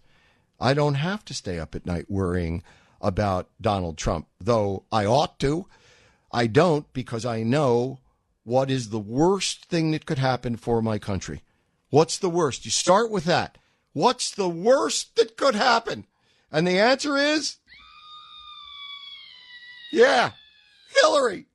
[0.58, 2.62] I don't have to stay up at night worrying
[3.00, 5.66] about Donald Trump, though I ought to.
[6.32, 7.98] I don't because I know
[8.44, 11.42] what is the worst thing that could happen for my country.
[11.90, 12.64] What's the worst?
[12.64, 13.58] You start with that.
[13.92, 16.06] What's the worst that could happen?
[16.50, 17.56] And the answer is
[19.92, 20.30] yeah,
[21.00, 21.46] Hillary.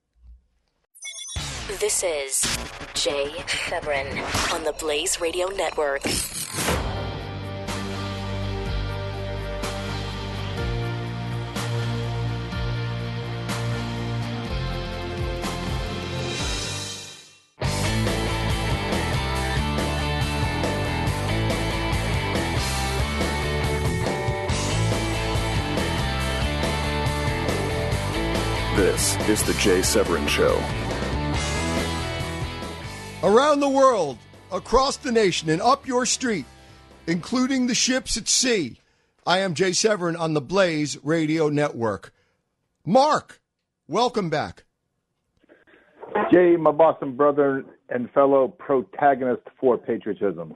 [1.80, 2.58] This is
[2.94, 4.20] Jay Severin
[4.54, 6.04] on the Blaze Radio Network.
[29.38, 30.56] Is the Jay Severin Show.
[33.24, 34.18] Around the world,
[34.52, 36.46] across the nation, and up your street,
[37.06, 38.78] including the ships at sea.
[39.26, 42.14] I am Jay Severin on the Blaze Radio Network.
[42.86, 43.42] Mark,
[43.88, 44.64] welcome back.
[46.32, 50.56] Jay, my Boston brother and fellow protagonist for patriotism.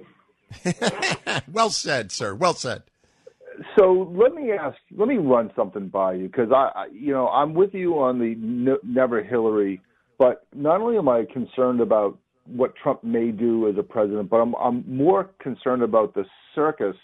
[1.52, 2.34] well said, sir.
[2.34, 2.84] Well said.
[3.78, 7.54] So let me ask, let me run something by you because I, you know, I'm
[7.54, 8.36] with you on the
[8.84, 9.82] never Hillary,
[10.18, 14.38] but not only am I concerned about what Trump may do as a president, but
[14.38, 16.96] I'm I'm more concerned about the circus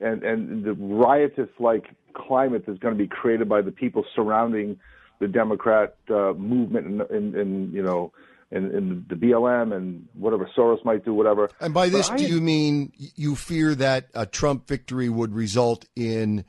[0.00, 4.78] and and the riotous like climate that's going to be created by the people surrounding
[5.20, 8.12] the Democrat uh, movement and, and, and you know
[8.50, 11.50] and, and the BLM and whatever Soros might do, whatever.
[11.60, 15.84] And by this, But do you mean you fear that a Trump victory would result
[15.94, 16.44] in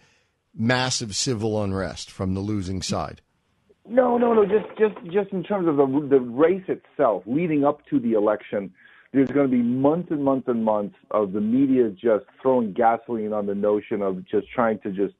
[0.55, 3.21] massive civil unrest from the losing side?
[3.87, 4.45] No, no, no.
[4.45, 8.71] Just, just, just in terms of the the race itself, leading up to the election,
[9.11, 13.33] there's going to be months and months and months of the media just throwing gasoline
[13.33, 15.15] on the notion of just trying to just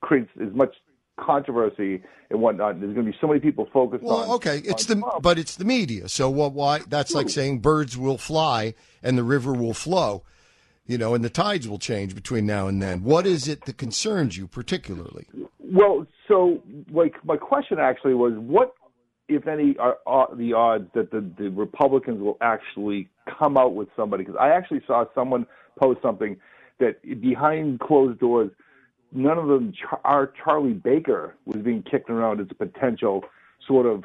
[0.00, 0.74] create as much
[1.18, 2.80] controversy and whatnot.
[2.80, 4.08] There's going to be so many people focused on.
[4.08, 5.22] Well, okay, it's on the Trump.
[5.22, 6.08] but it's the media.
[6.08, 6.52] So what?
[6.52, 6.80] Why?
[6.88, 10.22] That's like saying birds will fly and the river will flow,
[10.86, 13.02] you know, and the tides will change between now and then.
[13.02, 15.26] What is it that concerns you particularly?
[15.58, 18.74] Well, so like my question actually was, what,
[19.28, 23.08] if any, are, are the odds that the, the Republicans will actually
[23.38, 24.24] come out with somebody?
[24.24, 25.46] Because I actually saw someone
[25.78, 26.36] post something
[26.78, 28.50] that behind closed doors,
[29.12, 29.72] none of them,
[30.04, 33.24] our Charlie Baker was being kicked around as a potential
[33.66, 34.04] sort of,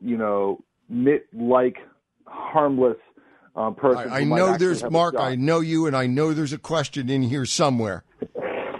[0.00, 1.76] you know, Mitt-like,
[2.26, 2.96] harmless
[3.56, 4.10] um, person.
[4.10, 5.14] I, I know there's Mark.
[5.18, 8.04] I know you, and I know there's a question in here somewhere.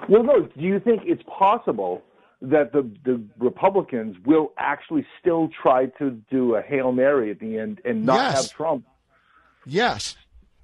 [0.08, 0.40] Well, no.
[0.42, 2.02] Do you think it's possible
[2.40, 7.58] that the the Republicans will actually still try to do a hail mary at the
[7.58, 8.42] end and not Yes.
[8.42, 8.84] have Trump?
[9.64, 10.16] Yes,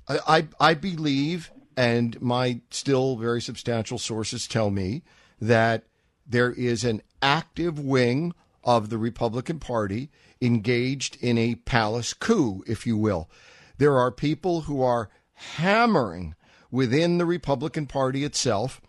[0.09, 5.05] I, I I believe, and my still very substantial sources tell me
[5.41, 5.85] that
[6.27, 10.11] there is an active wing of the Republican Party
[10.43, 13.31] engaged in a palace coup, if you will.
[13.79, 16.35] There are people who are hammering
[16.69, 18.81] within the Republican Party itself,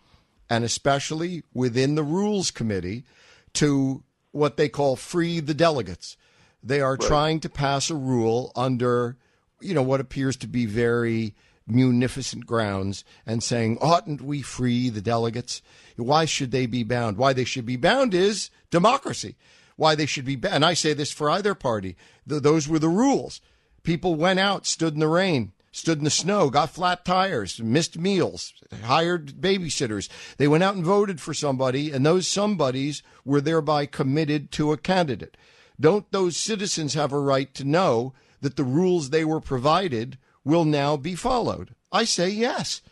[0.50, 3.04] and especially within the Rules Committee,
[3.52, 6.16] to what they call free the delegates.
[6.60, 9.16] They are trying to pass a rule under,
[9.60, 11.36] you know, what appears to be very
[11.70, 15.62] munificent grounds and saying, oughtn't we free the delegates?
[15.96, 17.16] Why should they be bound?
[17.16, 19.36] Why they should be bound is democracy.
[19.76, 20.56] Why they should be bound.
[20.56, 21.96] And I say this for either party.
[22.28, 23.40] Th- those were the rules.
[23.82, 27.98] People went out, stood in the rain, stood in the snow, got flat tires, missed
[27.98, 28.52] meals,
[28.84, 30.08] hired babysitters.
[30.36, 34.76] They went out and voted for somebody, and those somebodies were thereby committed to a
[34.76, 35.36] candidate.
[35.80, 38.12] Don't those citizens have a right to know
[38.42, 41.74] that the rules they were provided will now be followed?
[41.92, 42.82] I say yes.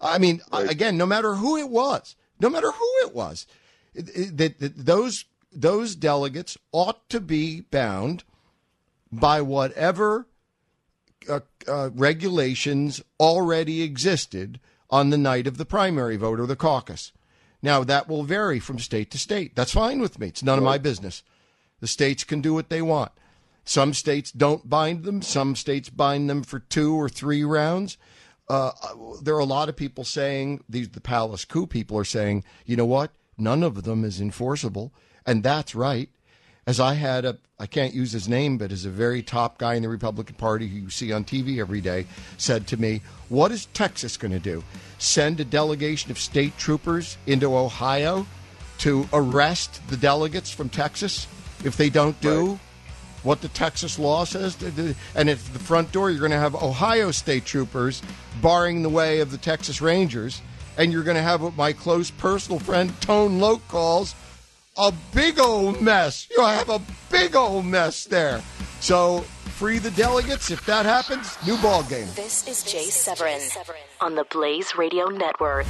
[0.00, 3.46] I mean, again, no matter who it was, no matter who it was,
[3.94, 8.24] it- it- that that those those delegates ought to be bound
[9.12, 10.26] by whatever
[11.28, 14.58] uh, uh, regulations already existed
[14.90, 17.12] on the night of the primary vote or the caucus.
[17.62, 19.54] Now that will vary from state to state.
[19.54, 20.28] That's fine with me.
[20.28, 21.22] It's none of my business.
[21.80, 23.12] The states can do what they want.
[23.64, 25.22] Some states don't bind them.
[25.22, 27.96] Some states bind them for two or three rounds.
[28.48, 28.72] Uh,
[29.22, 32.76] there are a lot of people saying these the palace coup people are saying, you
[32.76, 33.12] know what?
[33.38, 34.92] None of them is enforceable,
[35.24, 36.10] and that's right.
[36.66, 39.74] As I had a, I can't use his name, but as a very top guy
[39.74, 42.06] in the Republican Party who you see on TV every day
[42.36, 44.62] said to me, "What is Texas going to do?
[44.98, 48.26] Send a delegation of state troopers into Ohio
[48.78, 51.26] to arrest the delegates from Texas
[51.64, 52.58] if they don't do
[53.22, 54.56] what the Texas law says.
[55.14, 58.02] And at the front door, you're going to have Ohio state troopers
[58.40, 60.40] barring the way of the Texas Rangers.
[60.78, 64.14] And you're going to have what my close personal friend Tone Loc calls
[64.76, 66.26] a big old mess.
[66.30, 68.42] You'll have a big old mess there.
[68.80, 70.50] So free the delegates.
[70.50, 72.08] If that happens, new ball game.
[72.16, 73.40] This is Jay Severin
[74.00, 75.66] on the Blaze Radio Network.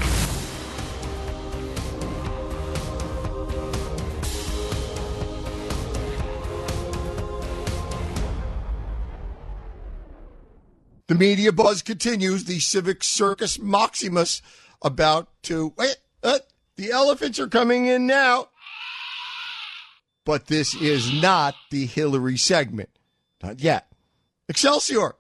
[11.09, 12.45] The media buzz continues.
[12.45, 14.43] The Civic Circus Maximus
[14.81, 15.97] about to wait.
[16.23, 16.39] Uh,
[16.77, 18.49] the elephants are coming in now.
[20.25, 22.91] But this is not the Hillary segment.
[23.43, 23.89] Not yet.
[24.49, 25.17] Excelsior.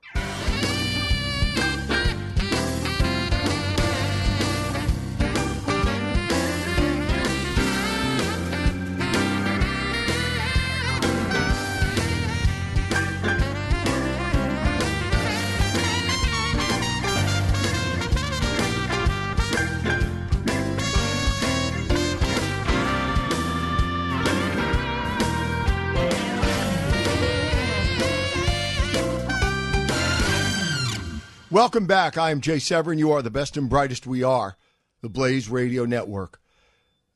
[31.62, 32.18] Welcome back.
[32.18, 32.98] I am Jay Severin.
[32.98, 34.56] You are the best and brightest we are,
[35.00, 36.40] the Blaze Radio Network.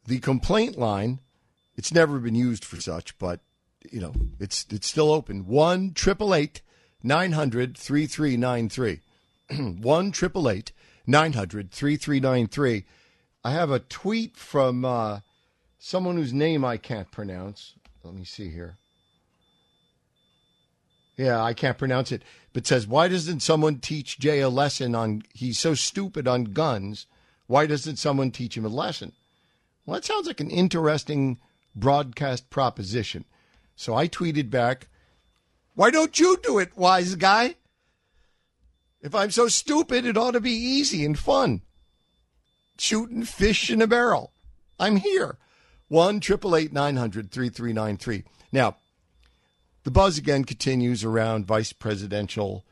[0.07, 1.18] The complaint line,
[1.74, 3.40] it's never been used for such, but
[3.90, 5.49] you know, it's it's still open.
[5.49, 6.62] One triple eight
[7.03, 9.01] nine hundred three three nine three.
[9.51, 10.70] One triple eight
[11.09, 12.84] nine hundred three three nine three.
[13.42, 15.20] I have a tweet from uh,
[15.80, 17.74] someone whose name I can't pronounce.
[18.05, 18.76] Let me see here.
[21.16, 22.22] Yeah, I can't pronounce it.
[22.52, 25.22] But says, why doesn't someone teach Jay a lesson on?
[25.32, 27.06] He's so stupid on guns.
[27.46, 29.12] Why doesn't someone teach him a lesson?
[29.84, 31.38] Well, that sounds like an interesting
[31.74, 33.24] broadcast proposition.
[33.76, 34.88] So I tweeted back,
[35.74, 37.56] why don't you do it, wise guy?
[39.02, 41.62] If I'm so stupid, it ought to be easy and fun.
[42.78, 44.32] Shooting fish in a barrel.
[44.80, 45.38] I'm here.
[45.88, 48.24] One triple eight nine hundred three three nine three.
[48.50, 48.76] Now,
[49.87, 52.64] the buzz again continues around vice presidential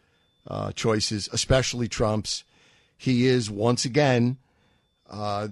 [0.49, 2.43] uh, choices, especially Trump's.
[2.97, 4.39] He is once again,
[5.09, 5.47] uh,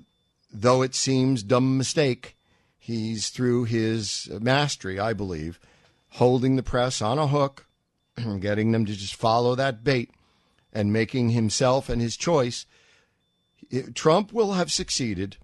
[0.53, 2.37] though it seems dumb mistake,
[2.77, 5.61] he's through his mastery, I believe,
[6.09, 7.69] holding the press on a hook,
[8.41, 10.11] getting them to just follow that bait,
[10.73, 12.67] and making himself and his choice.
[13.95, 15.37] Trump will have succeeded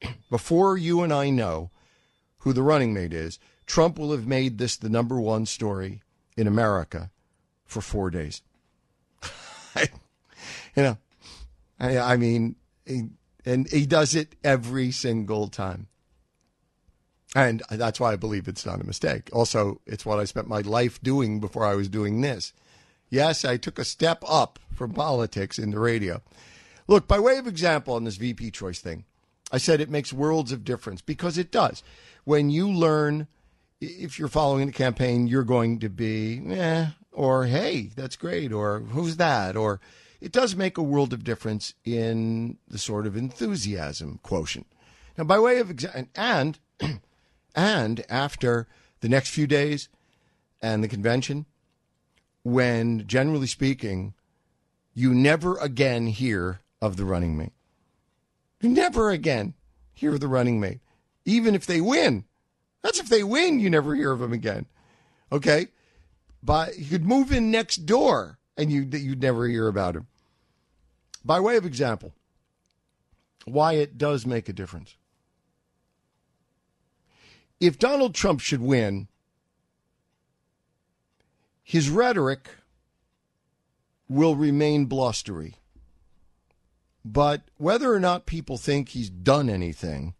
[0.30, 1.72] before you and I know
[2.38, 3.40] who the running mate is.
[3.66, 6.02] Trump will have made this the number one story
[6.36, 7.10] in America
[7.64, 8.42] for four days.
[9.76, 9.86] you
[10.76, 10.98] know,
[11.78, 13.08] I, I mean, he,
[13.44, 15.88] and he does it every single time.
[17.34, 19.28] And that's why I believe it's not a mistake.
[19.32, 22.52] Also, it's what I spent my life doing before I was doing this.
[23.10, 26.22] Yes, I took a step up from politics into radio.
[26.88, 29.04] Look, by way of example on this VP choice thing,
[29.52, 31.82] I said it makes worlds of difference because it does.
[32.24, 33.28] When you learn,
[33.80, 38.80] if you're following the campaign, you're going to be, eh, or hey, that's great, or
[38.80, 39.80] who's that, or
[40.20, 44.66] it does make a world of difference in the sort of enthusiasm quotient.
[45.16, 46.58] Now, by way of example, and
[47.54, 48.66] and after
[49.00, 49.88] the next few days
[50.62, 51.46] and the convention,
[52.42, 54.14] when generally speaking,
[54.94, 57.52] you never again hear of the running mate.
[58.60, 59.54] You never again
[59.92, 60.80] hear of the running mate,
[61.24, 62.24] even if they win.
[62.86, 64.66] That's if they win, you never hear of them again.
[65.32, 65.66] Okay?
[66.40, 70.06] But you could move in next door and you, you'd never hear about him.
[71.24, 72.12] By way of example,
[73.44, 74.94] why it does make a difference.
[77.58, 79.08] If Donald Trump should win,
[81.64, 82.50] his rhetoric
[84.08, 85.56] will remain blustery.
[87.04, 90.14] But whether or not people think he's done anything,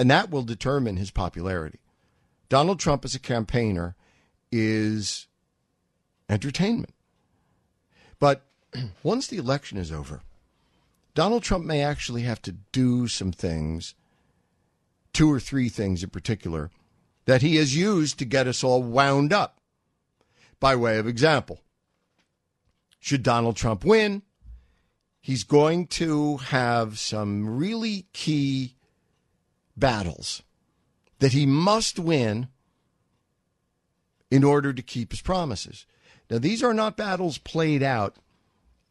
[0.00, 1.78] and that will determine his popularity.
[2.48, 3.96] Donald Trump as a campaigner
[4.50, 5.26] is
[6.26, 6.94] entertainment.
[8.18, 8.46] But
[9.02, 10.22] once the election is over,
[11.14, 13.94] Donald Trump may actually have to do some things,
[15.12, 16.70] two or three things in particular,
[17.26, 19.58] that he has used to get us all wound up.
[20.60, 21.60] By way of example,
[23.00, 24.22] should Donald Trump win,
[25.20, 28.76] he's going to have some really key
[29.76, 30.42] battles
[31.18, 32.48] that he must win
[34.30, 35.86] in order to keep his promises.
[36.30, 38.16] Now, these are not battles played out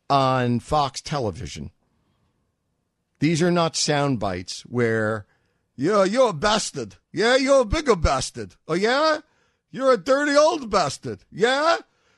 [0.09, 1.71] on Fox television.
[3.19, 5.25] These are not sound bites where,
[5.75, 6.95] yeah, you're a bastard.
[7.11, 8.55] Yeah, you're a bigger bastard.
[8.67, 9.19] Oh, yeah?
[9.71, 11.19] You're a dirty old bastard.
[11.31, 11.77] Yeah?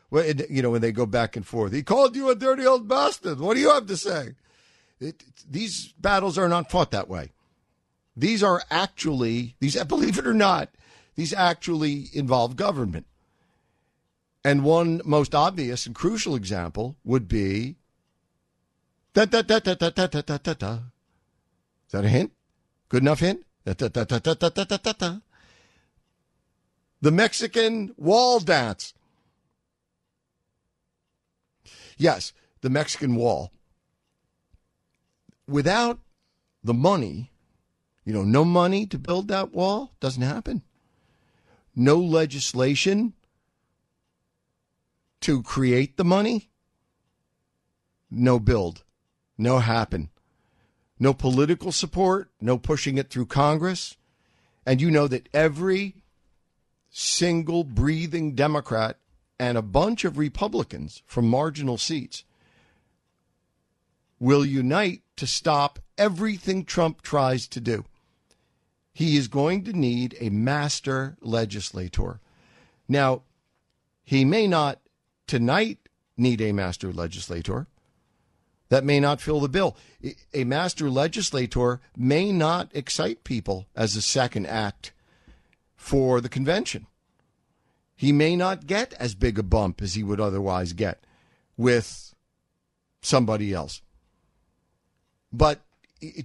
[0.10, 2.88] Well, you know, when they go back and forth, he called you a dirty old
[2.88, 3.40] bastard.
[3.40, 4.36] What do you have to say?
[5.00, 7.32] It, these battles are not fought that way.
[8.22, 10.70] These are actually, these, believe it or not,
[11.16, 13.08] these actually involve government.
[14.46, 17.78] And one most obvious and crucial example would be
[19.16, 20.74] da da da da da da da da da da.
[21.88, 22.32] Is that a hint?
[22.90, 23.44] Good enough hint?
[23.66, 25.18] Da da da da da da da da da.
[27.02, 28.94] The Mexican wall dance.
[31.98, 33.52] Yes, the Mexican wall.
[35.48, 35.98] Without
[36.64, 37.31] the money,
[38.04, 40.64] you know, no money to build that wall doesn't happen.
[41.76, 43.14] No legislation
[45.22, 46.50] to create the money,
[48.10, 48.84] no build,
[49.38, 50.10] no happen.
[51.00, 53.98] No political support, no pushing it through Congress.
[54.68, 56.04] And you know that every
[56.92, 58.98] single breathing Democrat
[59.40, 62.24] and a bunch of Republicans from marginal seats
[64.20, 67.84] will unite to stop everything Trump tries to do.
[68.94, 72.20] He is going to need a master legislator.
[72.88, 73.22] Now,
[74.04, 74.80] he may not
[75.28, 77.68] tonight need a master legislator.
[78.70, 79.76] That may not fill the bill.
[80.34, 84.94] A master legislator may not excite people as a second act
[85.76, 86.88] for the convention.
[87.96, 91.04] He may not get as big a bump as he would otherwise get
[91.58, 92.16] with
[93.02, 93.82] somebody else.
[95.32, 95.62] But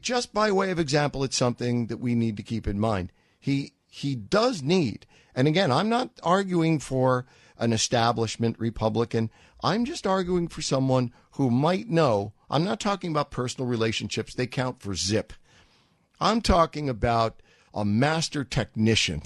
[0.01, 3.13] just by way of example, it's something that we need to keep in mind.
[3.39, 7.27] He he does need, and again, I'm not arguing for
[7.59, 9.31] an establishment Republican.
[9.63, 12.33] I'm just arguing for someone who might know.
[12.51, 15.33] I'm not talking about personal relationships, they count for zip.
[16.21, 17.43] I'm talking about
[17.75, 19.23] a master technician.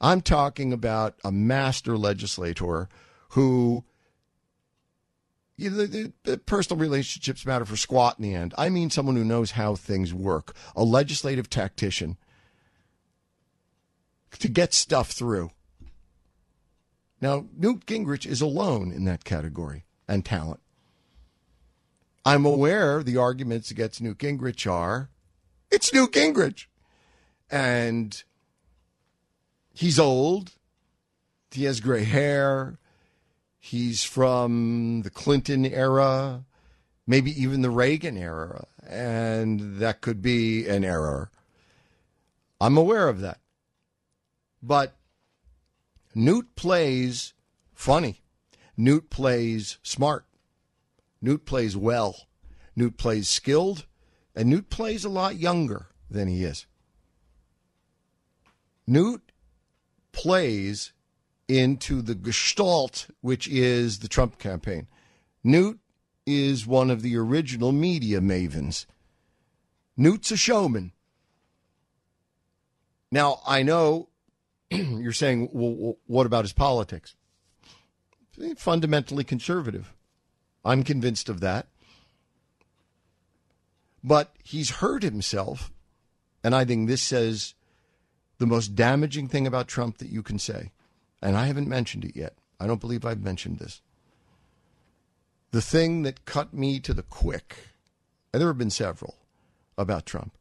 [0.00, 2.88] I'm talking about a master legislator
[3.30, 3.84] who
[5.62, 8.54] you know, the, the, personal relationships matter for squat in the end.
[8.58, 12.16] I mean someone who knows how things work, a legislative tactician
[14.38, 15.50] to get stuff through.
[17.20, 20.60] Now, Newt Gingrich is alone in that category and talent.
[22.24, 25.10] I'm aware the arguments against Newt Gingrich are
[25.72, 26.66] it's Newt Gingrich.
[27.50, 28.22] And
[29.72, 30.52] he's old.
[31.50, 32.78] He has gray hair.
[33.64, 36.44] He's from the Clinton era,
[37.06, 38.66] maybe even the Reagan era.
[38.84, 41.30] And that could be an error.
[42.60, 43.38] I'm aware of that.
[44.60, 44.96] But
[46.12, 47.34] Newt plays
[47.72, 48.20] funny.
[48.76, 50.26] Newt plays smart.
[51.20, 52.26] Newt plays well.
[52.74, 53.86] Newt plays skilled,
[54.34, 56.66] and Newt plays a lot younger than he is.
[58.88, 59.30] Newt
[60.10, 60.92] plays
[61.58, 64.86] into the gestalt, which is the Trump campaign.
[65.44, 65.78] Newt
[66.26, 68.86] is one of the original media mavens.
[69.96, 70.92] Newt's a showman.
[73.10, 74.08] Now, I know
[74.70, 77.14] you're saying, well, what about his politics?
[78.42, 79.92] Eh, fundamentally conservative.
[80.64, 81.66] I'm convinced of that.
[84.02, 85.70] But he's hurt himself,
[86.42, 87.54] and I think this says
[88.38, 90.72] the most damaging thing about Trump that you can say.
[91.22, 92.34] And I haven't mentioned it yet.
[92.58, 93.80] I don't believe I've mentioned this.
[95.52, 97.56] The thing that cut me to the quick,
[98.32, 99.16] and there have been several
[99.78, 100.36] about Trump.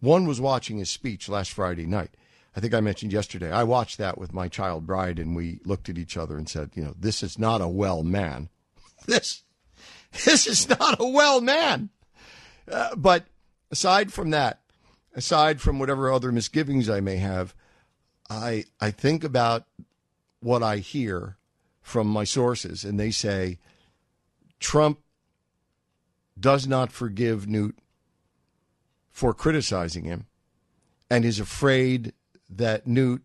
[0.00, 2.10] One was watching his speech last Friday night.
[2.56, 3.50] I think I mentioned yesterday.
[3.50, 6.70] I watched that with my child bride, and we looked at each other and said,
[6.74, 8.48] "You know, this is not a well man.
[9.06, 9.44] This,
[10.24, 11.90] this is not a well man."
[12.70, 13.26] Uh, but
[13.70, 14.60] aside from that,
[15.14, 17.54] aside from whatever other misgivings I may have,
[18.28, 19.66] I I think about
[20.46, 21.36] what I hear
[21.82, 23.58] from my sources, and they say
[24.60, 25.00] Trump
[26.38, 27.76] does not forgive Newt
[29.10, 30.26] for criticizing him
[31.10, 32.12] and is afraid
[32.48, 33.24] that Newt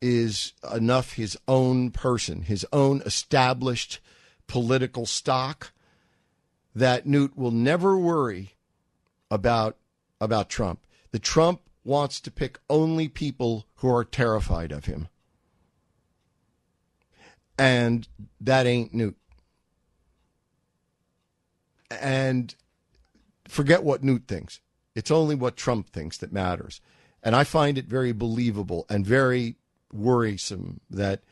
[0.00, 4.00] is enough his own person, his own established
[4.46, 5.72] political stock,
[6.74, 8.54] that Newt will never worry
[9.30, 9.76] about
[10.22, 10.86] about Trump.
[11.10, 15.08] The Trump wants to pick only people who are terrified of him.
[17.58, 18.06] And
[18.40, 19.16] that ain't Newt.
[21.90, 22.54] And
[23.48, 24.60] forget what Newt thinks.
[24.94, 26.80] It's only what Trump thinks that matters.
[27.22, 29.56] And I find it very believable and very
[29.92, 31.22] worrisome that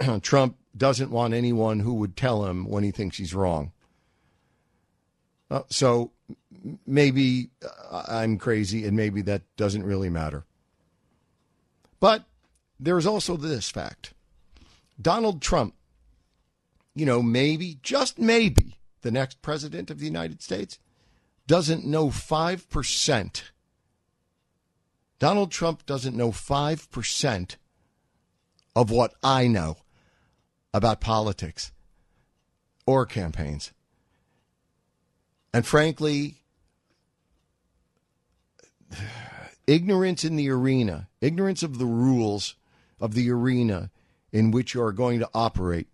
[0.22, 3.72] Trump doesn't want anyone who would tell him when he thinks he's wrong.
[5.50, 6.12] Uh, so
[6.86, 7.50] maybe
[7.90, 10.44] uh, I'm crazy and maybe that doesn't really matter.
[12.00, 12.24] But
[12.80, 14.13] there's also this fact
[15.00, 15.74] Donald Trump,
[16.94, 20.78] you know, maybe, just maybe, the next president of the United States
[21.46, 23.42] doesn't know 5%.
[25.18, 27.56] Donald Trump doesn't know 5%
[28.76, 29.76] of what I know
[30.72, 31.72] about politics
[32.86, 33.72] or campaigns.
[35.52, 36.42] And frankly,
[39.66, 42.56] ignorance in the arena, ignorance of the rules
[43.00, 43.90] of the arena
[44.34, 45.86] in which you are going to operate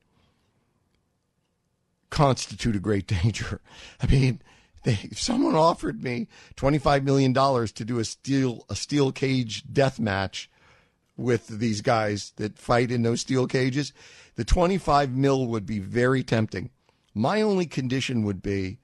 [2.08, 3.60] constitute a great danger.
[4.02, 4.40] I mean,
[4.82, 6.26] they, if someone offered me
[6.56, 10.50] $25 million to do a steel a steel cage death match
[11.16, 13.92] with these guys that fight in those steel cages,
[14.36, 16.70] the 25 mil would be very tempting.
[17.14, 18.78] My only condition would be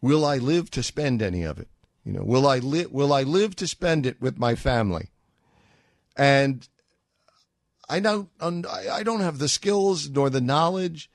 [0.00, 1.68] will I live to spend any of it?
[2.04, 5.10] You know, will I live will I live to spend it with my family?
[6.16, 6.68] And
[7.88, 11.10] I don't I don't have the skills nor the knowledge.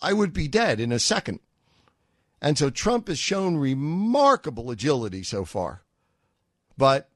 [0.00, 1.40] I would be dead in a second.
[2.40, 5.82] And so Trump has shown remarkable agility so far.
[6.76, 7.08] But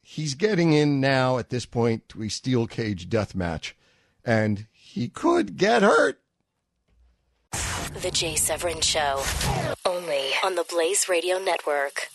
[0.00, 3.76] he's getting in now at this point to a steel cage death match.
[4.24, 6.20] And he could get hurt.
[8.00, 9.22] The Jay Severin Show.
[9.84, 12.08] Only on the Blaze Radio Network.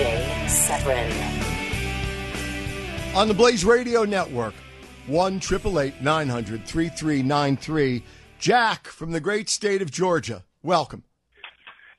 [0.00, 1.12] Jay Severin.
[3.14, 4.54] On the Blaze Radio Network,
[5.08, 8.02] 1 888 900 3393.
[8.38, 10.42] Jack from the great state of Georgia.
[10.62, 11.04] Welcome.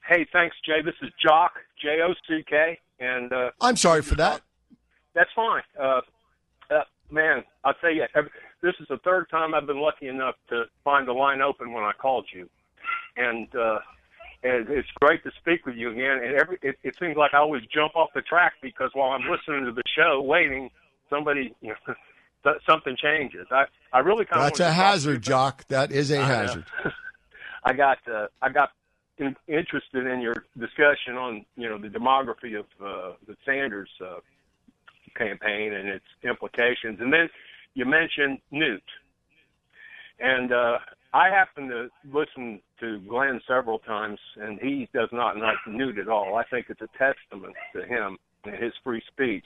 [0.09, 0.81] Hey, thanks, Jay.
[0.83, 2.79] This is Jock, J O C K.
[2.99, 4.41] And uh, I'm sorry for that.
[5.13, 5.61] That's fine.
[5.79, 6.01] Uh,
[6.71, 8.05] uh, man, I'll tell you,
[8.63, 11.83] this is the third time I've been lucky enough to find the line open when
[11.83, 12.49] I called you.
[13.15, 13.77] And, uh,
[14.43, 16.19] and it's great to speak with you again.
[16.23, 19.29] And every it, it seems like I always jump off the track because while I'm
[19.29, 20.69] listening to the show, waiting,
[21.09, 23.47] somebody, you know, something changes.
[23.51, 25.67] I I really kind of That's a hazard, Jock.
[25.67, 26.65] That is a I hazard.
[27.63, 28.71] I got uh, I got
[29.17, 34.19] in, interested in your discussion on you know the demography of uh, the Sanders uh,
[35.15, 37.29] campaign and its implications, and then
[37.75, 38.83] you mentioned Newt,
[40.19, 40.79] and uh,
[41.13, 46.07] I happen to listen to Glenn several times, and he does not like Newt at
[46.07, 46.35] all.
[46.35, 49.45] I think it's a testament to him and his free speech.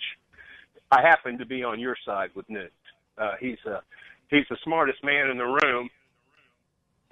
[0.91, 2.71] I happen to be on your side with Newt.
[3.17, 3.81] Uh, he's a
[4.29, 5.89] he's the smartest man in the room.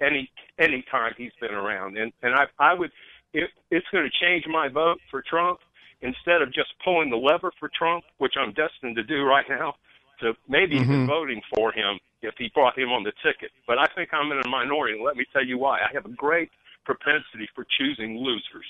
[0.00, 2.90] Any any time he's been around, and and I I would
[3.32, 5.58] it, it's going to change my vote for Trump
[6.02, 9.74] instead of just pulling the lever for Trump, which I'm destined to do right now,
[10.20, 10.92] to maybe Mm-hmm.
[10.92, 13.50] even voting for him if he brought him on the ticket.
[13.66, 15.78] But I think I'm in a minority, and let me tell you why.
[15.80, 16.50] I have a great
[16.84, 18.66] propensity for choosing losers,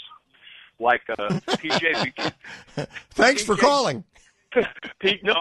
[0.81, 1.15] like uh,
[1.49, 2.33] PJ Buchanan.
[3.11, 4.05] Thanks for calling.
[5.01, 5.35] Pete, no,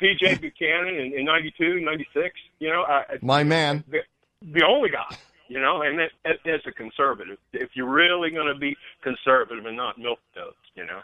[0.00, 2.34] PJ Buchanan in, in '92, '96.
[2.60, 3.84] You know, I, My man.
[3.88, 3.98] the,
[4.40, 5.16] the only guy,
[5.48, 6.10] you know, and that,
[6.46, 10.84] as a conservative, if you're really going to be conservative and not milk toast, you
[10.86, 11.00] know,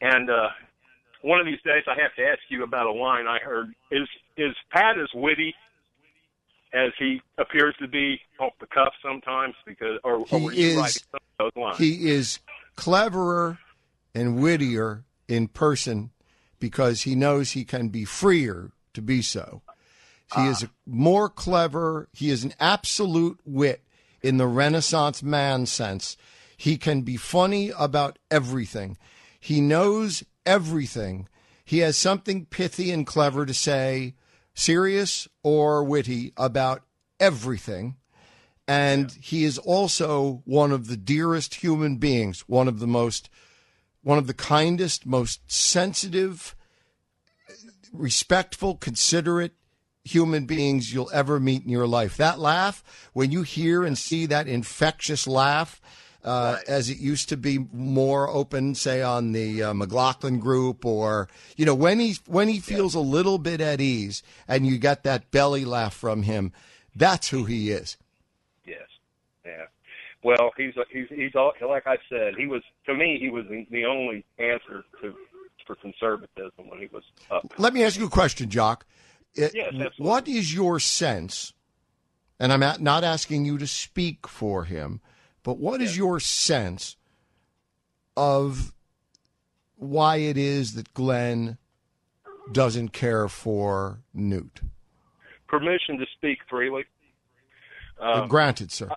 [0.00, 0.48] and uh,
[1.22, 3.74] one of these days I have to ask you about a line I heard.
[3.90, 5.54] Is is Pat as witty
[6.72, 9.54] as he appears to be off the cuff sometimes?
[9.66, 11.78] Because or, or He you is- some of those lines?
[11.78, 12.40] He is
[12.76, 13.58] cleverer
[14.14, 16.10] and wittier in person
[16.58, 19.62] because he knows he can be freer to be so.
[20.34, 20.50] He ah.
[20.50, 22.08] is a, more clever.
[22.12, 23.82] He is an absolute wit
[24.22, 26.16] in the Renaissance man sense.
[26.56, 28.96] He can be funny about everything.
[29.40, 31.28] He knows everything.
[31.64, 34.14] He has something pithy and clever to say,
[34.54, 36.82] serious or witty, about
[37.18, 37.96] everything.
[38.68, 43.30] And he is also one of the dearest human beings, one of the most,
[44.02, 46.56] one of the kindest, most sensitive,
[47.92, 49.52] respectful, considerate
[50.04, 52.16] human beings you'll ever meet in your life.
[52.16, 52.82] That laugh,
[53.12, 55.80] when you hear and see that infectious laugh,
[56.26, 61.28] uh, as it used to be more open, say on the uh, McLaughlin group, or
[61.56, 65.04] you know when he when he feels a little bit at ease, and you get
[65.04, 66.52] that belly laugh from him,
[66.94, 67.96] that's who he is.
[68.66, 68.88] Yes.
[69.44, 69.66] Yeah.
[70.24, 72.34] Well, he's he's he's all, like I said.
[72.36, 73.18] He was to me.
[73.20, 75.14] He was the, only answer to
[75.64, 77.52] for conservatism when he was up.
[77.58, 78.84] Let me ask you a question, Jock.
[79.34, 80.06] It- Yes, absolutely.
[80.06, 81.52] what is your sense?
[82.38, 85.00] And I'm not asking you to speak for him,
[85.46, 86.96] but what is your sense
[88.16, 88.74] of
[89.76, 91.56] why it is that Glenn
[92.50, 94.60] doesn't care for Newt?
[95.46, 96.84] Permission to speak freely.
[98.00, 98.88] Um, Granted, sir.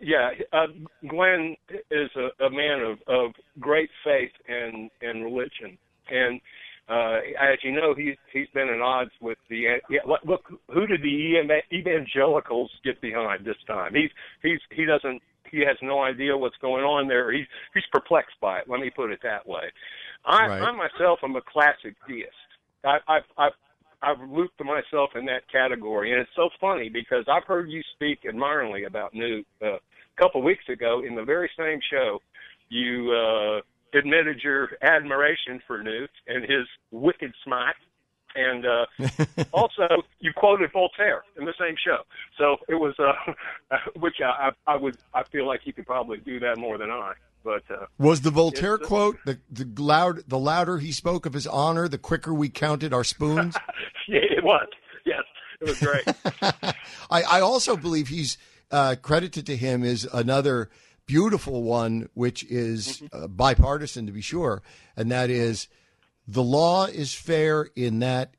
[0.00, 0.68] Yeah, uh,
[1.08, 1.56] Glenn
[1.90, 5.76] is a, a man of, of great faith and and religion,
[6.08, 6.40] and
[6.88, 9.80] uh, as you know, he's he's been at odds with the.
[9.90, 13.94] Yeah, look, who did the eva- evangelicals get behind this time?
[13.94, 14.10] He's
[14.42, 15.20] he's he doesn't
[15.52, 17.30] he has no idea what's going on there.
[17.30, 18.64] He's he's perplexed by it.
[18.68, 19.70] Let me put it that way.
[20.24, 20.62] I, Right.
[20.62, 22.30] I myself am a classic deist.
[22.84, 23.52] I, I've I've
[24.02, 28.20] I've looped myself in that category, and it's so funny because I've heard you speak
[28.28, 29.80] admiringly about Newt uh, a
[30.20, 32.18] couple of weeks ago in the very same show.
[32.68, 37.74] You uh, admitted your admiration for Newt and his wicked smite,
[38.34, 38.86] and uh,
[39.52, 39.88] also
[40.20, 41.98] you quoted Voltaire in the same show.
[42.38, 46.40] So it was, uh, which I, I would I feel like you could probably do
[46.40, 47.12] that more than I.
[47.44, 51.32] But uh, Was the Voltaire It's- quote the the loud the louder he spoke of
[51.32, 53.56] his honor, the quicker we counted our spoons?
[54.08, 54.68] yeah, it was.
[55.04, 55.22] Yes,
[55.60, 56.04] it was great.
[57.10, 58.38] I, I also believe he's
[58.70, 60.70] uh, credited to him is another
[61.06, 64.62] beautiful one, which is uh, bipartisan to be sure,
[64.96, 65.66] and that is
[66.26, 68.34] the law is fair in that.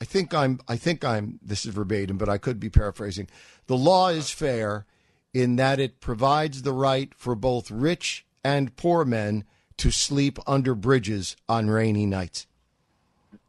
[0.00, 0.60] I think I'm.
[0.66, 1.38] I think I'm.
[1.42, 3.28] This is verbatim, but I could be paraphrasing.
[3.66, 4.86] The law is fair
[5.32, 9.44] in that it provides the right for both rich and poor men
[9.76, 12.46] to sleep under bridges on rainy nights.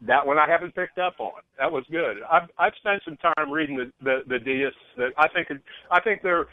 [0.01, 1.31] That one I haven't picked up on.
[1.57, 2.17] That was good.
[2.29, 4.77] I've I've spent some time reading the the, the deists.
[4.97, 5.47] That I think
[5.89, 6.47] I think they're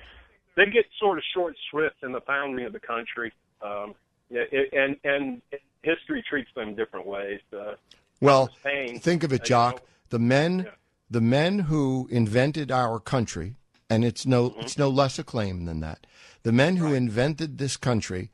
[0.56, 3.32] they get sort of short shrift in the founding of the country.
[3.62, 3.94] Um,
[4.30, 5.42] yeah, it, and and
[5.82, 7.40] history treats them different ways.
[7.52, 7.74] Uh,
[8.20, 9.74] Well, Spain, think of it, uh, you Jock.
[9.76, 9.82] know.
[10.10, 10.70] The men, Yeah.
[11.10, 13.54] the men who invented our country,
[13.88, 14.60] and it's no, Mm-hmm.
[14.60, 16.06] it's no less a claim than that.
[16.42, 18.30] The men who invented this country,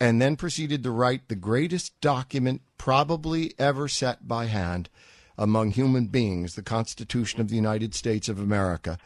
[0.00, 4.88] and then proceeded to write the greatest document probably ever set by hand
[5.36, 8.98] among human beings, the Constitution of the United States of America,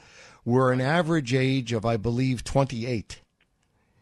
[0.44, 3.20] were an average age of, I believe, twenty-eight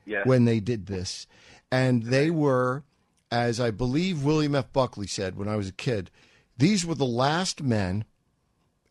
[0.06, 1.26] yeah, when they did this.
[1.72, 2.84] And they were,
[3.30, 4.72] as I believe William F.
[4.72, 6.10] Buckley said when I was a kid,
[6.58, 8.04] these were the last men,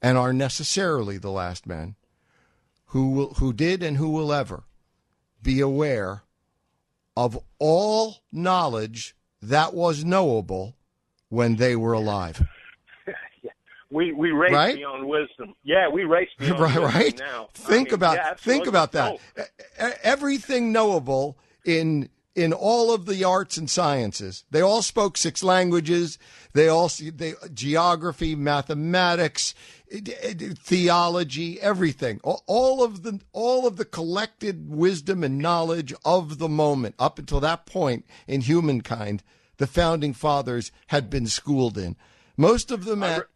[0.02, 1.96] and are necessarily the last men,
[2.88, 4.64] who will, who did and who will ever
[5.42, 6.24] be aware
[7.16, 10.76] of all knowledge that was knowable
[11.28, 12.42] when they were alive.
[13.92, 14.76] We we race Right?
[14.76, 15.56] beyond wisdom.
[15.64, 17.18] Yeah, we race beyond right, wisdom right.
[17.18, 17.50] now.
[17.56, 19.20] I Think mean, about yeah, think about that.
[19.40, 22.10] Oh, Everything knowable in
[22.40, 24.46] in all of the arts and sciences.
[24.50, 26.18] They all spoke six languages.
[26.54, 29.54] They all they geography, mathematics,
[29.92, 32.20] theology, everything.
[32.24, 37.20] All- All of the all of the collected wisdom and knowledge of the moment up
[37.20, 39.22] until that point in humankind,
[39.58, 41.96] the founding fathers had been schooled in.
[42.38, 43.28] Most of them at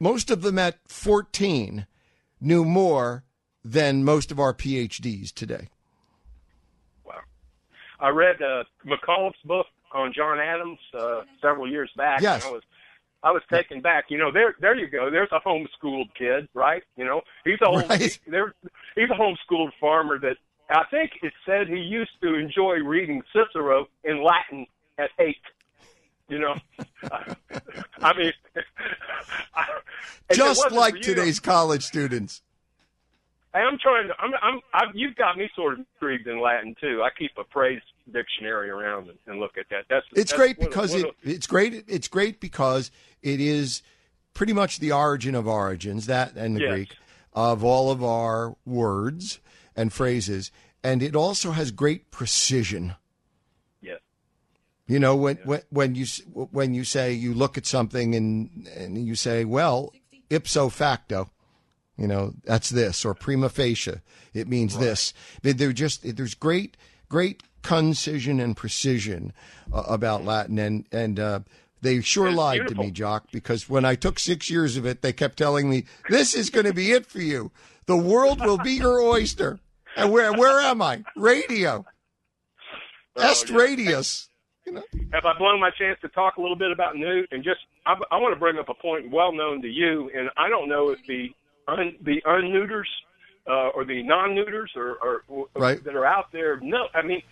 [0.00, 1.86] most of them at 14
[2.40, 3.24] knew more
[3.64, 5.68] than most of our PhDs today.
[8.02, 12.16] I read uh, book on John Adams uh, several years back.
[12.18, 12.44] and Yes.
[12.44, 12.62] I was
[13.24, 14.06] I was taken back.
[14.10, 15.08] You know, there there you go.
[15.10, 16.82] There's a homeschooled kid, right?
[16.96, 18.18] You know, he's a home, Right.
[18.26, 18.52] there
[18.96, 20.36] he's a homeschooled farmer that
[20.68, 24.66] I think it said he used to enjoy reading Cicero in Latin
[24.98, 25.36] at eight.
[26.28, 26.54] You know,
[28.00, 28.32] I mean,
[30.32, 32.42] Just like you- today's college students.
[33.54, 34.14] I'm trying to.
[34.18, 34.30] I'm.
[34.40, 34.60] I'm.
[34.72, 37.02] I've, you've got me sort of intrigued in Latin too.
[37.02, 39.84] I keep a praise dictionary around and, and look at that.
[39.88, 40.06] That's.
[40.12, 42.90] It's that's great because what it, it's great it's great because
[43.22, 43.82] it is
[44.34, 46.70] pretty much the origin of origins, that and the Yes.
[46.70, 46.96] Greek,
[47.32, 49.40] of all of our words
[49.76, 50.50] and phrases.
[50.84, 52.94] And it also has great precision.
[53.80, 54.00] Yes.
[54.86, 59.06] You know, when when when you when you say you look at something and and
[59.06, 59.92] you say, well,
[60.28, 61.30] ipso facto,
[61.96, 64.00] you know, that's this or prima facie,
[64.34, 65.14] it means this.
[65.42, 66.76] They- They're just there's great
[67.08, 69.32] great concision and precision
[69.72, 71.40] uh, about Latin, and and uh,
[71.80, 75.02] they sure It's lied to me, Jock, because when I took six years of it,
[75.02, 77.50] they kept telling me this is going to be it for you.
[77.86, 79.58] The world will be your oyster.
[79.96, 81.04] And where where am I?
[81.16, 81.84] Radio.
[83.16, 83.56] Est yeah.
[83.56, 84.28] radius.
[85.12, 87.28] Have I blown my chance to talk a little bit about Newt?
[87.32, 90.30] And just, I, I want to bring up a point well known to you, and
[90.36, 91.28] I don't know if the
[91.66, 92.86] un, the unneuters
[93.48, 95.82] uh, or the non-neuters or, or, or Right.
[95.84, 96.60] that are out there.
[96.60, 97.22] No, I mean,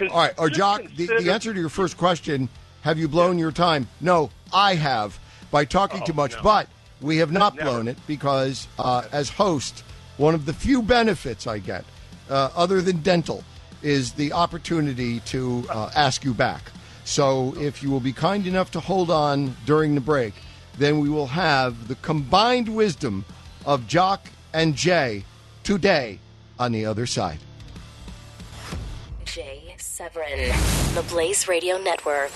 [0.00, 2.48] All right, or Jock, the, consider- the answer to your first question,
[2.82, 3.88] have you blown your time?
[4.00, 5.18] No, I have
[5.50, 6.42] by talking Oh, too much, no.
[6.42, 6.68] but
[7.00, 7.70] we have not Never.
[7.70, 9.84] blown it because uh, as host,
[10.16, 11.84] one of the few benefits I get,
[12.28, 13.44] uh, other than dental,
[13.82, 16.62] is the opportunity to uh, ask you back.
[17.04, 20.32] So if you will be kind enough to hold on during the break,
[20.78, 23.24] then we will have the combined wisdom
[23.66, 25.24] of Jock and Jay
[25.62, 26.18] today
[26.58, 27.38] on the other side.
[29.96, 30.52] Severin,
[30.94, 32.32] the Blaze Radio Network.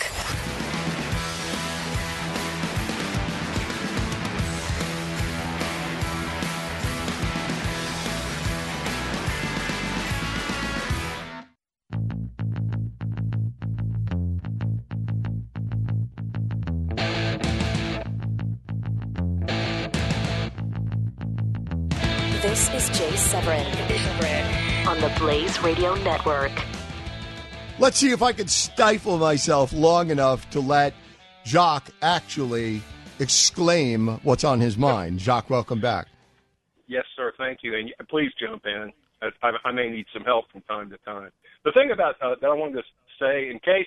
[22.40, 23.66] This is Jay Severin
[24.86, 26.52] on the Blaze Radio Network.
[27.80, 30.94] Let's see if I can stifle myself long enough to let
[31.44, 32.82] Jock actually
[33.20, 35.20] exclaim what's on his mind.
[35.20, 36.08] Jock, welcome back.
[36.88, 37.32] Yes, sir.
[37.38, 37.76] Thank you.
[37.76, 38.92] And please jump in.
[39.22, 41.30] I, I, may need some help from time to time.
[41.64, 42.82] The thing about uh, that I wanted to
[43.20, 43.86] say, in case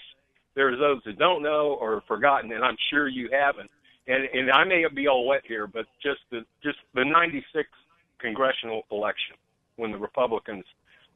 [0.55, 3.69] there's those that don't know or have forgotten, and I'm sure you haven't,
[4.07, 7.69] and, and I may be all wet here, but just the just the '96
[8.19, 9.35] congressional election
[9.75, 10.65] when the Republicans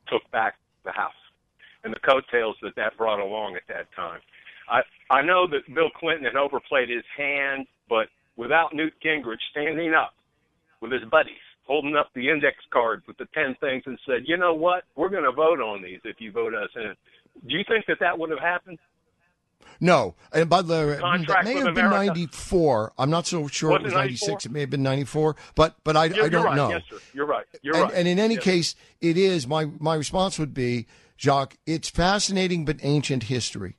[0.07, 0.55] took back
[0.85, 1.13] the House
[1.85, 4.19] and the coattails that that brought along at that time.
[4.69, 9.93] I I know that Bill Clinton had overplayed his hand, but without Newt Gingrich standing
[9.93, 10.13] up
[10.81, 14.35] with his buddies, holding up the index card with the 10 things and said, you
[14.35, 14.83] know what?
[14.95, 16.93] We're going to vote on these if you vote us in.
[17.47, 18.79] Do you think that that would have happened?
[19.79, 22.93] No, and by the way, that Contract may have been 94.
[22.97, 24.45] I'm not so sure Was it was 96.
[24.45, 26.55] It may have been 94, but but I, You're, I you're don't right.
[26.55, 26.69] know.
[26.69, 26.97] Yes, sir.
[27.13, 27.45] You're right.
[27.61, 27.93] You're and, right.
[27.93, 28.43] and in any Yes.
[28.43, 30.87] case, it is my my response would be,
[31.17, 31.55] Jock.
[31.65, 33.75] It's fascinating but ancient history.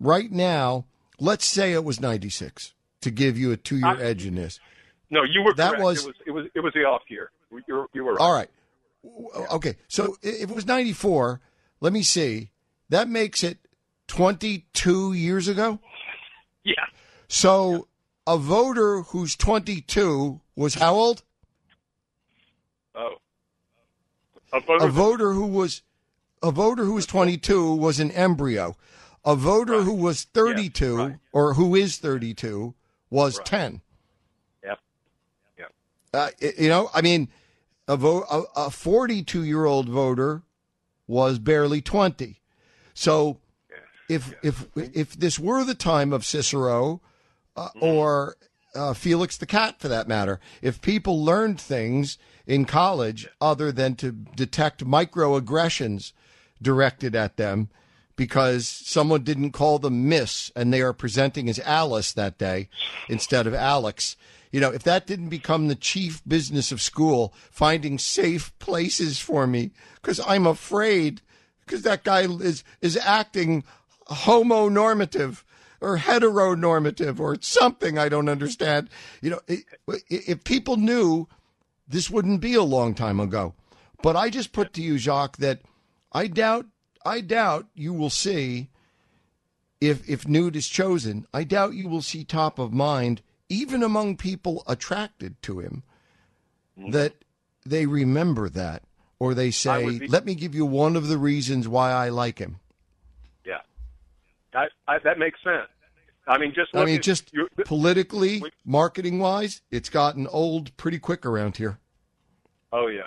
[0.00, 0.86] Right now,
[1.20, 4.58] let's say it was 96 to give you a two year edge in this.
[5.10, 5.82] no, you were that correct.
[5.84, 7.30] was- it was it was it was the off year.
[7.68, 8.20] You're, you were right.
[8.20, 8.48] All right.
[9.52, 9.76] Okay.
[9.86, 11.40] So if it was 94,
[11.80, 12.50] let me see.
[12.88, 13.58] That makes it
[14.08, 15.78] 22 years ago.
[16.64, 16.74] Yeah.
[17.28, 17.86] So
[18.26, 21.22] a voter who's 22 was how old?
[22.94, 23.16] Oh.
[24.52, 25.82] A voter A voter who was
[26.44, 28.76] a voter who was 22 was an embryo.
[29.24, 31.16] A voter who was 32 right.
[31.32, 32.74] or who is 32
[33.08, 33.80] was 10.
[34.62, 34.78] Yep.
[35.58, 35.72] Yep.
[36.12, 36.28] Uh,
[36.58, 37.28] you know, I mean,
[37.88, 40.42] a vote a 42 year old voter
[41.06, 42.40] was barely 20.
[42.92, 43.38] So
[44.08, 47.00] if if if this were the time of Cicero
[47.56, 47.84] uh, Mm-hmm.
[47.84, 48.36] or
[48.74, 50.40] uh, Felix the cat, for that matter.
[50.60, 56.12] If people learned things in college other than to detect microaggressions
[56.60, 57.68] directed at them
[58.16, 62.68] because someone didn't call them Miss and they are presenting as Alice that day
[63.08, 64.16] instead of Alex.
[64.52, 69.46] You know, if that didn't become the chief business of school, finding safe places for
[69.46, 71.22] me because I'm afraid
[71.60, 73.64] because that guy is is acting
[74.08, 75.42] homonormative
[75.80, 78.90] or heteronormative or something I don't understand.
[79.20, 79.40] You know,
[80.08, 81.26] if people knew
[81.88, 83.54] this wouldn't be a long time ago.
[84.02, 85.60] But I just put to you, Jock, that
[86.14, 86.66] I doubt
[87.04, 88.70] I doubt you will see
[89.80, 94.16] if if Newt is chosen, I doubt you will see top of mind, even among
[94.16, 95.82] people attracted to him,
[96.78, 96.92] mm-hmm.
[96.92, 97.24] that
[97.66, 98.82] they remember that.
[99.20, 102.38] Or they say, be- let me give you one of the reasons why I like
[102.38, 102.58] him.
[103.46, 103.60] Yeah.
[104.52, 105.68] I, I, that makes sense.
[106.26, 107.32] I mean, just I mean, just
[107.64, 111.78] politically, marketing wise, it's gotten old pretty quick around here.
[112.72, 113.06] Oh yeah,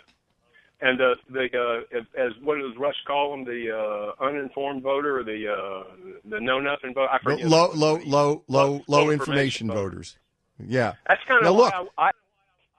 [0.82, 1.48] and uh, the
[1.94, 3.46] uh, as what does Rush call them?
[3.46, 5.84] The uh, uninformed voter or the uh,
[6.30, 7.10] the know nothing voter?
[7.12, 7.48] I forget.
[7.48, 10.18] Low, low, low, low, low, information, information voters.
[10.60, 11.74] Yeah, that's kind of look.
[11.74, 12.12] I, I,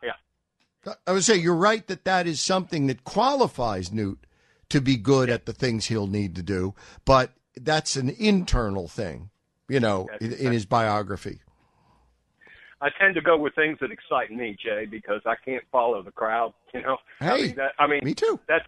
[0.02, 4.26] yeah, I would say you're right that that is something that qualifies Newt
[4.68, 6.74] to be good at the things he'll need to do,
[7.04, 9.30] but that's an internal thing
[9.68, 11.40] you know, in, in his biography.
[12.80, 16.12] I tend to go with things that excite me, Jay, because I can't follow the
[16.12, 16.52] crowd.
[16.74, 18.38] You know, hey, I mean, that, I mean me too.
[18.46, 18.66] That's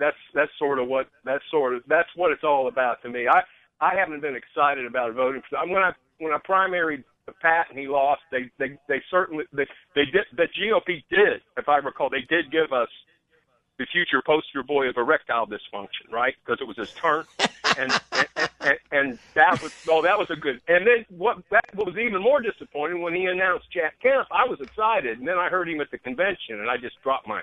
[0.00, 3.28] that's that's sort of what that's sort of that's what it's all about to me.
[3.28, 3.40] I
[3.80, 7.04] I haven't been excited about voting for when I when I primaried
[7.40, 8.22] Pat and he lost.
[8.30, 12.50] They they they certainly they they did the GOP did, if I recall, they did
[12.50, 12.88] give us
[13.78, 16.34] the future poster boy of erectile dysfunction, right?
[16.44, 17.24] Because it was his turn,
[17.78, 18.28] and, and,
[18.60, 20.60] and and that was oh that was a good.
[20.68, 24.28] And then what that was even more disappointing when he announced Jack Kemp.
[24.30, 27.28] I was excited, and then I heard him at the convention, and I just dropped
[27.28, 27.42] my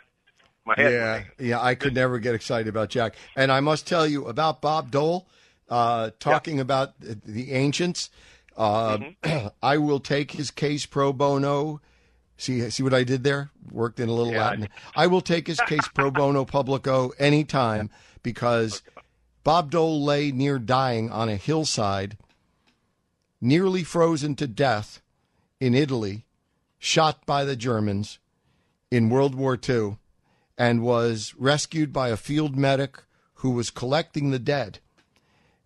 [0.65, 0.91] my head.
[0.91, 3.15] Yeah, yeah, I could never get excited about Jack.
[3.35, 5.27] And I must tell you about Bob Dole,
[5.69, 6.61] uh, talking yeah.
[6.61, 8.09] about the ancients.
[8.55, 9.47] Uh, mm-hmm.
[9.63, 11.81] I will take his case pro bono
[12.43, 13.51] See, see what I did there?
[13.71, 14.69] Worked in a little yeah, Latin.
[14.97, 17.89] I will take his case pro bono publico anytime
[18.21, 18.81] because
[19.45, 22.17] Bob Dole lay near dying on a hillside,
[23.39, 25.01] nearly frozen to death
[25.61, 26.25] in Italy,
[26.77, 28.19] shot by the Germans
[28.91, 29.97] in World War II,
[30.57, 33.03] and was rescued by a field medic
[33.35, 34.79] who was collecting the dead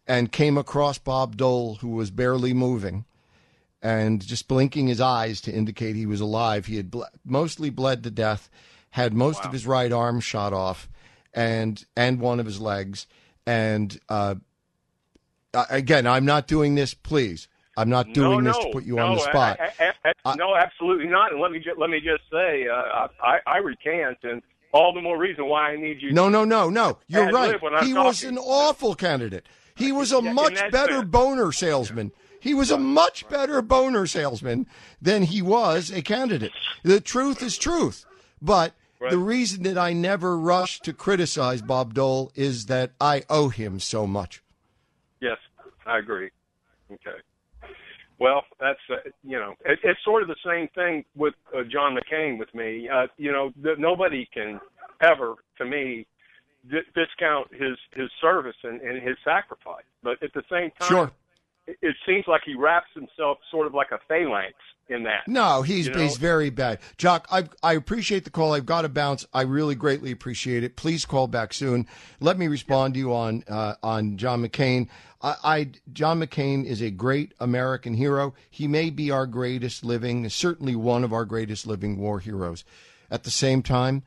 [0.05, 3.05] and came across Bob Dole, who was barely moving
[3.81, 6.65] and just blinking his eyes to indicate he was alive.
[6.65, 8.49] He had ble- mostly bled to death,
[8.89, 9.47] had most wow.
[9.47, 10.89] of his right arm shot off,
[11.33, 13.07] and and one of his legs.
[13.45, 14.35] And uh,
[15.69, 16.93] again, I'm not doing this.
[16.93, 17.47] Please,
[17.77, 19.59] I'm not doing no, this no, to put you no, on the spot.
[19.59, 21.31] I, I, I, no, absolutely not.
[21.31, 24.41] And let me just, let me just say, uh, I, I recant, and
[24.73, 26.11] all the more reason why I need you.
[26.11, 26.97] No, no, no, no.
[27.07, 27.53] You're right.
[27.53, 27.95] He talking.
[27.95, 29.47] was an awful candidate.
[29.75, 32.11] He was a much better boner salesman.
[32.13, 34.67] Yeah he was a much better boner salesman
[35.01, 36.51] than he was a candidate.
[36.83, 38.05] The truth is truth.
[38.41, 39.11] But right.
[39.11, 43.79] the reason that I never rush to criticize Bob Dole is that I owe him
[43.79, 44.43] so much.
[45.19, 45.37] Yes,
[45.85, 46.29] I agree.
[46.91, 47.17] Okay.
[48.19, 51.95] Well, that's uh, you know, it, it's sort of the same thing with uh, John
[51.95, 52.89] McCain with me.
[52.89, 54.59] Uh, you know, the, nobody can
[55.01, 56.07] ever, to me,
[56.69, 59.83] d- discount his his service and, and his sacrifice.
[60.01, 61.11] But at the same time, sure
[61.67, 64.55] it seems like he wraps himself sort of like a phalanx
[64.89, 65.27] in that.
[65.27, 65.99] No, he's you know?
[65.99, 66.79] he's very bad.
[66.97, 68.53] Jock, I I appreciate the call.
[68.53, 69.25] I've got to bounce.
[69.33, 70.75] I really greatly appreciate it.
[70.75, 71.87] Please call back soon.
[72.19, 74.87] Let me respond to you on uh, on John McCain.
[75.21, 78.33] I, I John McCain is a great American hero.
[78.49, 82.63] He may be our greatest living, certainly one of our greatest living war heroes.
[83.09, 84.03] At the same time,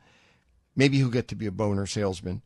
[0.75, 2.41] maybe he'll get to be a boner salesman.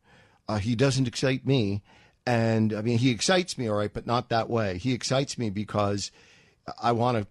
[0.47, 1.83] Uh, he doesn't excite me.
[2.25, 4.77] And I mean, he excites me, all right, but not that way.
[4.77, 6.11] He excites me because
[6.81, 7.27] I want to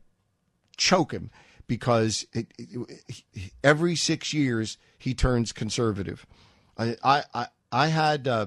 [0.76, 1.30] choke him
[1.66, 3.24] because it, it,
[3.62, 6.26] every six years he turns conservative.
[6.78, 8.46] I, I, I had, uh,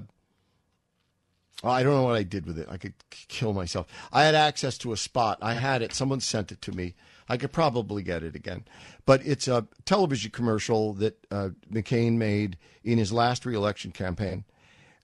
[1.64, 2.68] I don't know what I did with it.
[2.70, 3.88] I could kill myself.
[4.14, 5.40] I had access to a spot.
[5.42, 5.94] I had it.
[5.94, 6.96] Someone sent it to me.
[7.28, 8.64] I could probably get it again.
[9.06, 14.46] But it's a television commercial that uh, McCain made in his last reelection campaign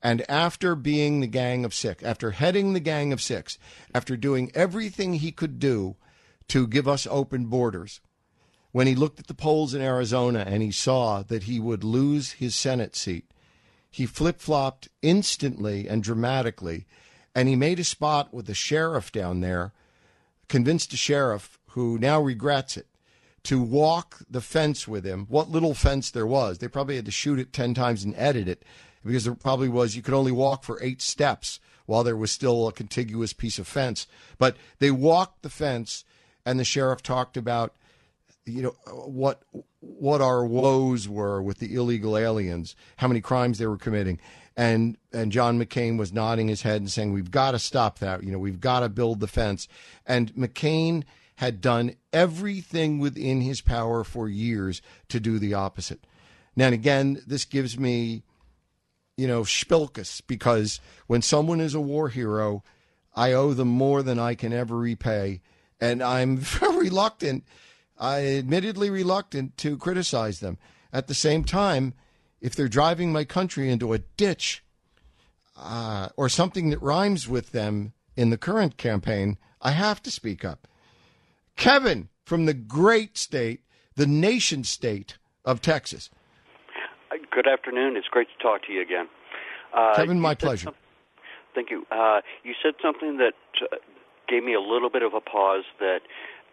[0.04, 3.58] and after being the Gang of Six, after heading the Gang of Six,
[3.95, 5.95] after doing everything he could do
[6.49, 8.01] to give us open borders,
[8.74, 12.34] when he looked at the polls in Arizona and he saw that he would lose
[12.34, 13.32] his Senate seat,
[13.89, 16.86] he flip flopped instantly and dramatically.
[17.34, 19.72] And he made a spot with the sheriff down there,
[20.49, 22.88] convinced the sheriff, who now regrets it,
[23.43, 26.58] to walk the fence with him, what little fence there was.
[26.58, 28.64] They probably had to shoot it 10 times and edit it
[29.06, 32.68] because there probably was, you could only walk for eight steps while there was still
[32.68, 34.08] a contiguous piece of fence.
[34.38, 36.06] But they walked the fence,
[36.45, 37.74] and the sheriff talked about,
[38.45, 39.43] you know, what
[39.80, 44.20] what our woes were with the illegal aliens, how many crimes they were committing.
[44.56, 48.24] And and John McCain was nodding his head and saying, "We've got to stop that.
[48.24, 49.68] You know, we've got to build the fence."
[50.06, 51.04] And McCain
[51.38, 56.06] had done everything within his power for years to do the opposite.
[56.56, 58.24] Now, and again, this gives me,
[59.18, 62.64] you know, spilkus because when someone is a war hero,
[63.16, 65.41] I owe them more than I can ever repay.
[65.80, 67.43] And I'm reluctant,
[67.97, 70.57] I admittedly reluctant to criticize them.
[70.91, 71.93] At the same time,
[72.41, 74.64] if they're driving my country into a ditch
[75.55, 80.43] uh, or something that rhymes with them in the current campaign, I have to speak
[80.43, 80.68] up.
[81.55, 83.61] Kevin from the great state,
[83.95, 86.09] the nation state of Texas.
[87.34, 87.97] Good afternoon.
[87.97, 89.07] It's great to talk to you again.
[89.73, 90.65] Uh, Kevin, my pleasure.
[90.65, 90.75] some-
[91.55, 91.86] Thank you.
[91.91, 93.77] Uh, you said something that uh,
[94.27, 95.63] gave me a little bit of a pause.
[95.79, 96.01] That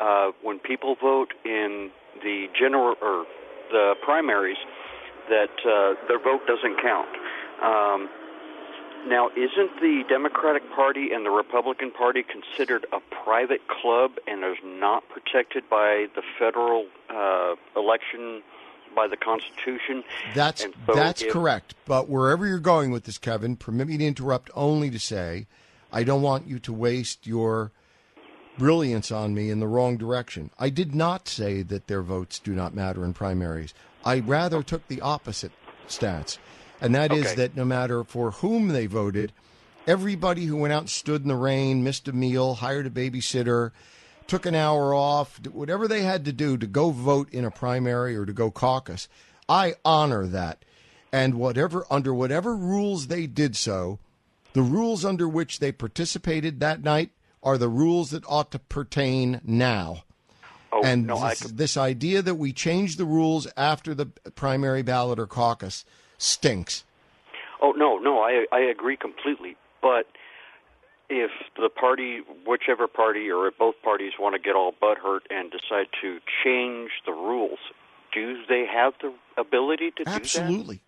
[0.00, 1.90] uh, when people vote in
[2.22, 3.24] the general or
[3.70, 4.56] the primaries,
[5.28, 7.08] that uh, their vote doesn't count.
[7.62, 8.08] Um,
[9.06, 14.58] now, isn't the Democratic Party and the Republican Party considered a private club and is
[14.64, 18.42] not protected by the federal uh, election
[18.94, 20.02] by the Constitution?
[20.34, 21.74] That's so that's if- correct.
[21.86, 25.46] But wherever you're going with this, Kevin, permit me to interrupt only to say,
[25.92, 27.72] I don't want you to waste your
[28.58, 30.50] brilliance on me in the wrong direction.
[30.58, 33.72] I did not say that their votes do not matter in primaries.
[34.04, 35.52] I rather took the opposite
[35.86, 36.38] stance,
[36.80, 37.34] and that is Okay.
[37.36, 39.32] that no matter for whom they voted,
[39.86, 43.70] everybody who went out and stood in the rain, missed a meal, hired a babysitter,
[44.30, 48.16] took an hour off, whatever they had to do to go vote in a primary
[48.16, 49.08] or to go caucus,
[49.48, 50.64] I honor that.
[51.12, 53.98] And whatever under whatever rules they did so,
[54.52, 57.10] the rules under which they participated that night
[57.42, 60.04] are the rules that ought to pertain now.
[60.72, 64.06] Oh, and no, this, this idea that we change the rules after the
[64.36, 65.84] primary ballot or caucus
[66.18, 66.84] stinks.
[67.60, 69.56] Oh no, no, I I agree completely.
[69.82, 70.06] But
[71.10, 75.50] if the party, whichever party or if both parties want to get all butthurt and
[75.50, 77.58] decide to change the rules,
[78.14, 80.14] do they have the ability to do that?
[80.14, 80.80] Absolutely.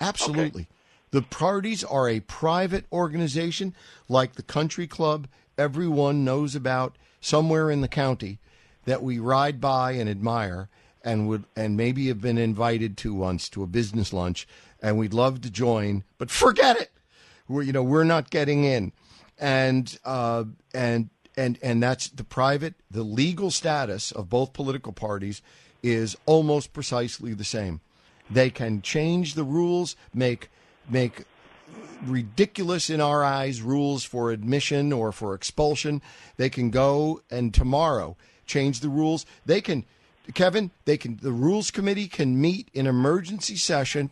[0.00, 0.66] Absolutely.
[1.10, 3.74] The parties are a private organization
[4.08, 8.38] like the country club everyone knows about somewhere in the county
[8.84, 10.68] that we ride by and admire
[11.02, 14.46] and would and maybe have been invited to once to a business lunch
[14.80, 16.90] and we'd love to join but forget it
[17.48, 18.92] we're you know we're not getting in
[19.38, 25.42] and uh, and and and that's the private the legal status of both political parties
[25.82, 27.80] is almost precisely the same.
[28.30, 30.50] They can change the rules make
[30.88, 31.24] make
[32.04, 36.00] ridiculous in our eyes rules for admission or for expulsion.
[36.36, 38.16] They can go and tomorrow
[38.46, 39.26] change the rules.
[39.46, 39.84] They can
[40.34, 44.10] kevin they can the rules committee can meet in emergency session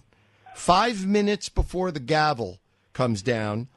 [0.54, 2.58] 5 minutes before the gavel
[2.94, 3.68] comes down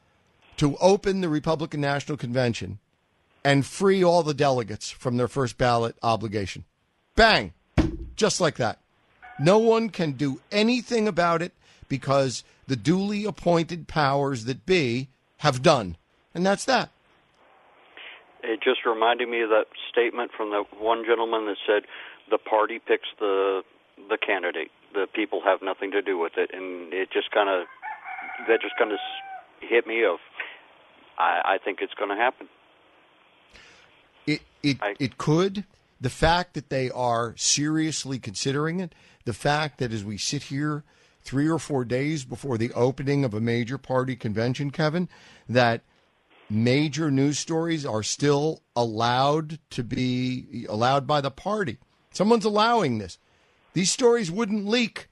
[0.59, 2.79] to open the Republican National Convention
[3.45, 6.65] and free all the delegates from their first ballot obligation.
[7.15, 7.53] Bang!
[8.17, 8.79] Just like that.
[9.39, 11.53] No one can do anything about it
[11.87, 15.07] because the duly appointed powers that be
[15.37, 15.95] have done.
[16.35, 16.89] And that's that.
[18.43, 21.83] It just reminded me of that statement from the one gentleman that said
[22.29, 23.61] the party picks the
[24.09, 24.71] the candidate.
[24.93, 27.65] The people have nothing to do with it, and it just kind of
[28.49, 28.99] that just kind of
[29.61, 30.19] hit me of
[31.19, 32.47] I, I think it's going to happen.
[34.25, 35.65] It it I- it could.
[36.01, 40.85] The fact that they are seriously considering it, the fact that as we sit here
[41.21, 45.09] three or four days before the opening of a major party convention, Kevin,
[45.49, 45.81] that
[46.49, 51.77] major news stories are still allowed to be allowed by the party.
[52.11, 53.17] Someone's allowing this.
[53.73, 55.09] These stories wouldn't leak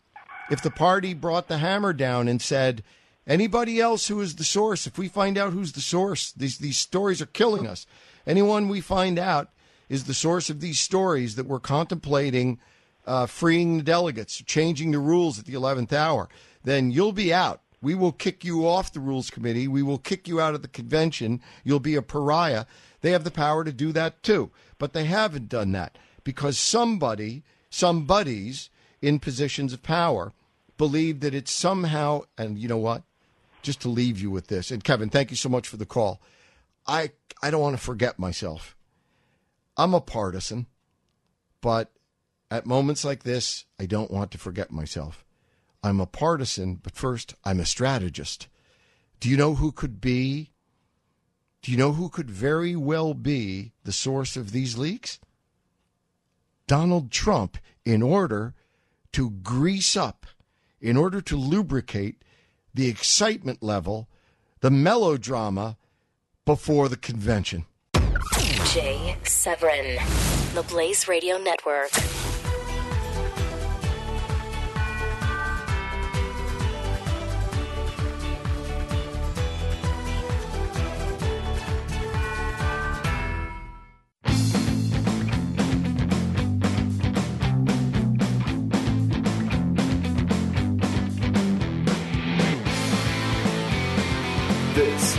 [0.49, 2.81] if the party brought the hammer down and said,
[3.27, 6.77] anybody else who is the source, if we find out who's the source, these, these
[6.77, 7.85] stories are killing us.
[8.25, 9.49] Anyone we find out
[9.89, 12.59] is the source of these stories that we're contemplating
[13.05, 16.27] uh, freeing the delegates, changing the rules at the 11th hour,
[16.63, 17.61] then you'll be out.
[17.81, 19.67] We will kick you off the rules committee.
[19.67, 21.41] We will kick you out of the convention.
[21.63, 22.65] You'll be a pariah.
[23.01, 24.51] They have the power to do that too.
[24.77, 28.69] But they haven't done that because somebody, somebodies
[29.01, 30.33] in positions of power
[30.77, 33.03] believe that it's somehow, and you know what?
[33.67, 36.21] Just to leave you with this, and Kevin, thank you so much for the call.
[36.87, 37.11] I,
[37.43, 38.77] I don't want to forget myself.
[39.75, 40.67] I'm a partisan,
[41.59, 41.91] but
[42.49, 45.25] At moments like this, I don't want to forget myself.
[45.83, 48.47] I'm a partisan, but first, I'm a strategist.
[49.19, 50.51] Do you know who could be?
[51.61, 55.19] Do you know who could very well be the source of these leaks?
[56.67, 58.53] Donald Trump, in order
[59.13, 60.25] to grease up,
[60.79, 62.23] in order to lubricate
[62.73, 64.07] the excitement level,
[64.61, 65.77] the melodrama
[66.45, 67.65] before the convention.
[68.73, 69.97] Jay Severin,
[70.53, 71.91] the Blaze Radio Network.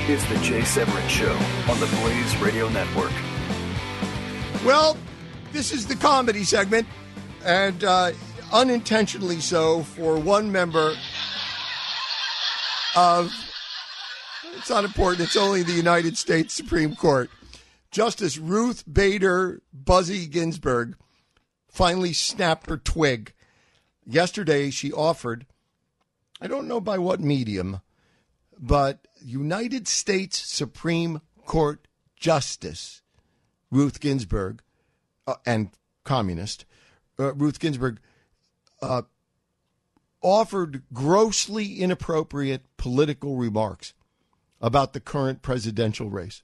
[0.09, 1.33] Is the Jay Severin Show
[1.69, 3.13] on the Blaze Radio Network.
[4.65, 4.97] Well,
[5.53, 6.87] this is the comedy segment,
[7.45, 8.13] and uh,
[8.51, 10.95] unintentionally so for one member
[12.97, 13.33] of.
[14.57, 15.27] It's not important.
[15.27, 17.29] It's only the United States Supreme Court.
[17.91, 20.97] Justice Ruth Bader Buzzy Ginsburg
[21.69, 23.35] finally snapped her twig.
[24.07, 25.45] Yesterday, she offered,
[26.41, 27.83] I don't know by what medium,
[28.59, 31.87] but United States Supreme Court
[32.17, 33.03] Justice
[33.71, 34.63] Ruth Ginsburg
[35.27, 35.71] uh, and
[36.05, 36.65] communist
[37.19, 38.01] uh, Ruth Ginsburg
[38.81, 39.03] uh,
[40.23, 43.95] offered grossly inappropriate political remarks
[44.61, 46.43] about the current presidential race.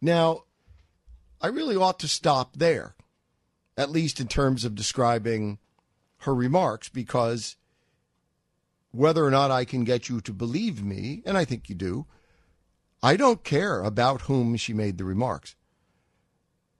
[0.00, 0.44] Now,
[1.40, 2.94] I really ought to stop there,
[3.76, 5.58] at least in terms of describing
[6.18, 7.56] her remarks, because
[8.92, 12.06] whether or not I can get you to believe me, and I think you do,
[13.02, 15.54] I don't care about whom she made the remarks.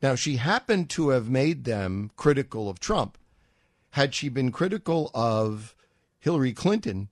[0.02, 3.18] Now, she happened to have made them critical of Trump.
[3.90, 5.74] Had she been critical of
[6.18, 7.08] Hillary Clinton,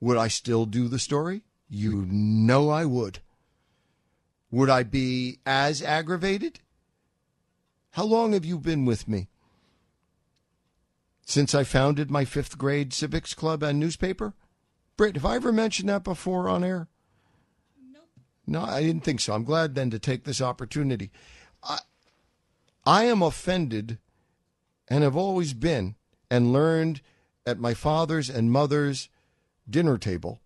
[0.00, 1.42] would I still do the story?
[1.68, 3.20] You know I would.
[4.50, 6.60] Would I be as aggravated?
[7.92, 9.28] How long have you been with me?
[11.28, 14.32] Since I founded my fifth grade civics club and newspaper?
[14.96, 16.88] Britt, have I ever mentioned that before on air?
[17.92, 18.08] Nope.
[18.46, 19.34] No, I didn't think so.
[19.34, 21.10] I'm glad then to take this opportunity.
[21.62, 21.80] I,
[22.86, 23.98] I am offended
[24.88, 25.96] and have always been
[26.30, 27.02] and learned
[27.44, 29.10] at my father's and mother's
[29.68, 30.40] dinner table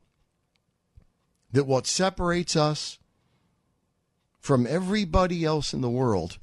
[1.53, 2.99] that what separates us
[4.41, 6.39] from everybody else in the world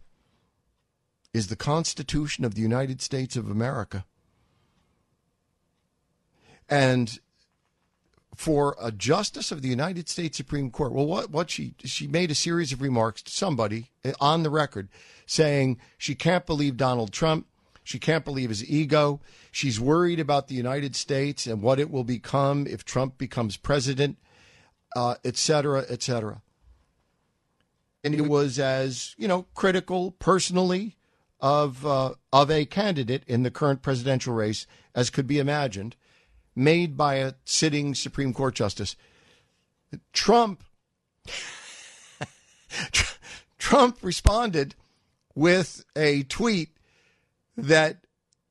[1.34, 4.06] is the Constitution of the United States of America.
[6.70, 7.20] And
[8.36, 12.32] for a justice of the United States Supreme Court, well, what, what she she made
[12.32, 13.92] a series of remarks to somebody
[14.22, 14.88] on the record
[15.26, 17.48] saying she can't believe Donald Trump,
[17.84, 19.20] she can't believe his ego,
[19.52, 24.18] she's worried about the United States and what it will become if Trump becomes president,
[24.96, 26.42] uh, et cetera, et cetera.
[28.06, 30.96] And it was as you know critical personally
[31.42, 34.66] of uh, of a candidate in the current presidential race
[34.96, 35.98] as could be imagined
[36.60, 38.96] made by a sitting Supreme Court justice.
[40.14, 40.64] Trump
[43.58, 44.76] Trump responded
[45.36, 46.70] with a tweet
[47.58, 47.98] that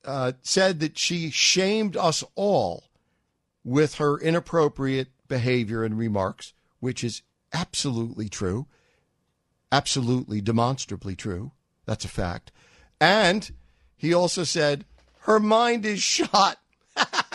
[0.05, 2.85] uh, said that she shamed us all
[3.63, 7.21] with her inappropriate behavior and remarks, which is
[7.53, 8.67] absolutely true,
[9.71, 11.51] absolutely demonstrably true.
[11.85, 12.51] That's a fact.
[13.01, 13.51] And
[13.95, 14.85] he also said
[15.21, 16.57] her mind is shot.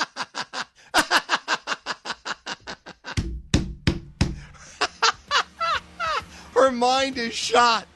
[6.65, 7.86] her mind is shot.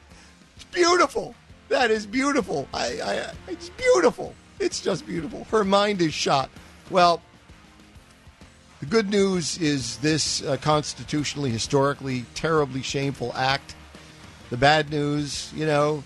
[0.55, 1.33] It's beautiful.
[1.69, 2.67] That is beautiful.
[2.71, 4.35] I, I, it's beautiful.
[4.59, 5.45] It's just beautiful.
[5.45, 6.51] Her mind is shot.
[6.91, 7.21] Well,
[8.79, 13.75] the good news is this uh, constitutionally, historically, terribly shameful act.
[14.51, 16.03] The bad news, you know,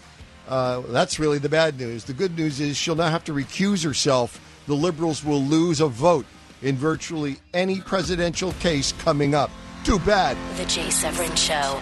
[0.48, 2.06] uh, that's really the bad news.
[2.06, 4.40] The good news is she'll not have to recuse herself.
[4.68, 6.26] The liberals will lose a vote
[6.62, 9.52] in virtually any presidential case coming up.
[9.84, 10.38] Too bad.
[10.58, 11.82] The Jay Severin Show,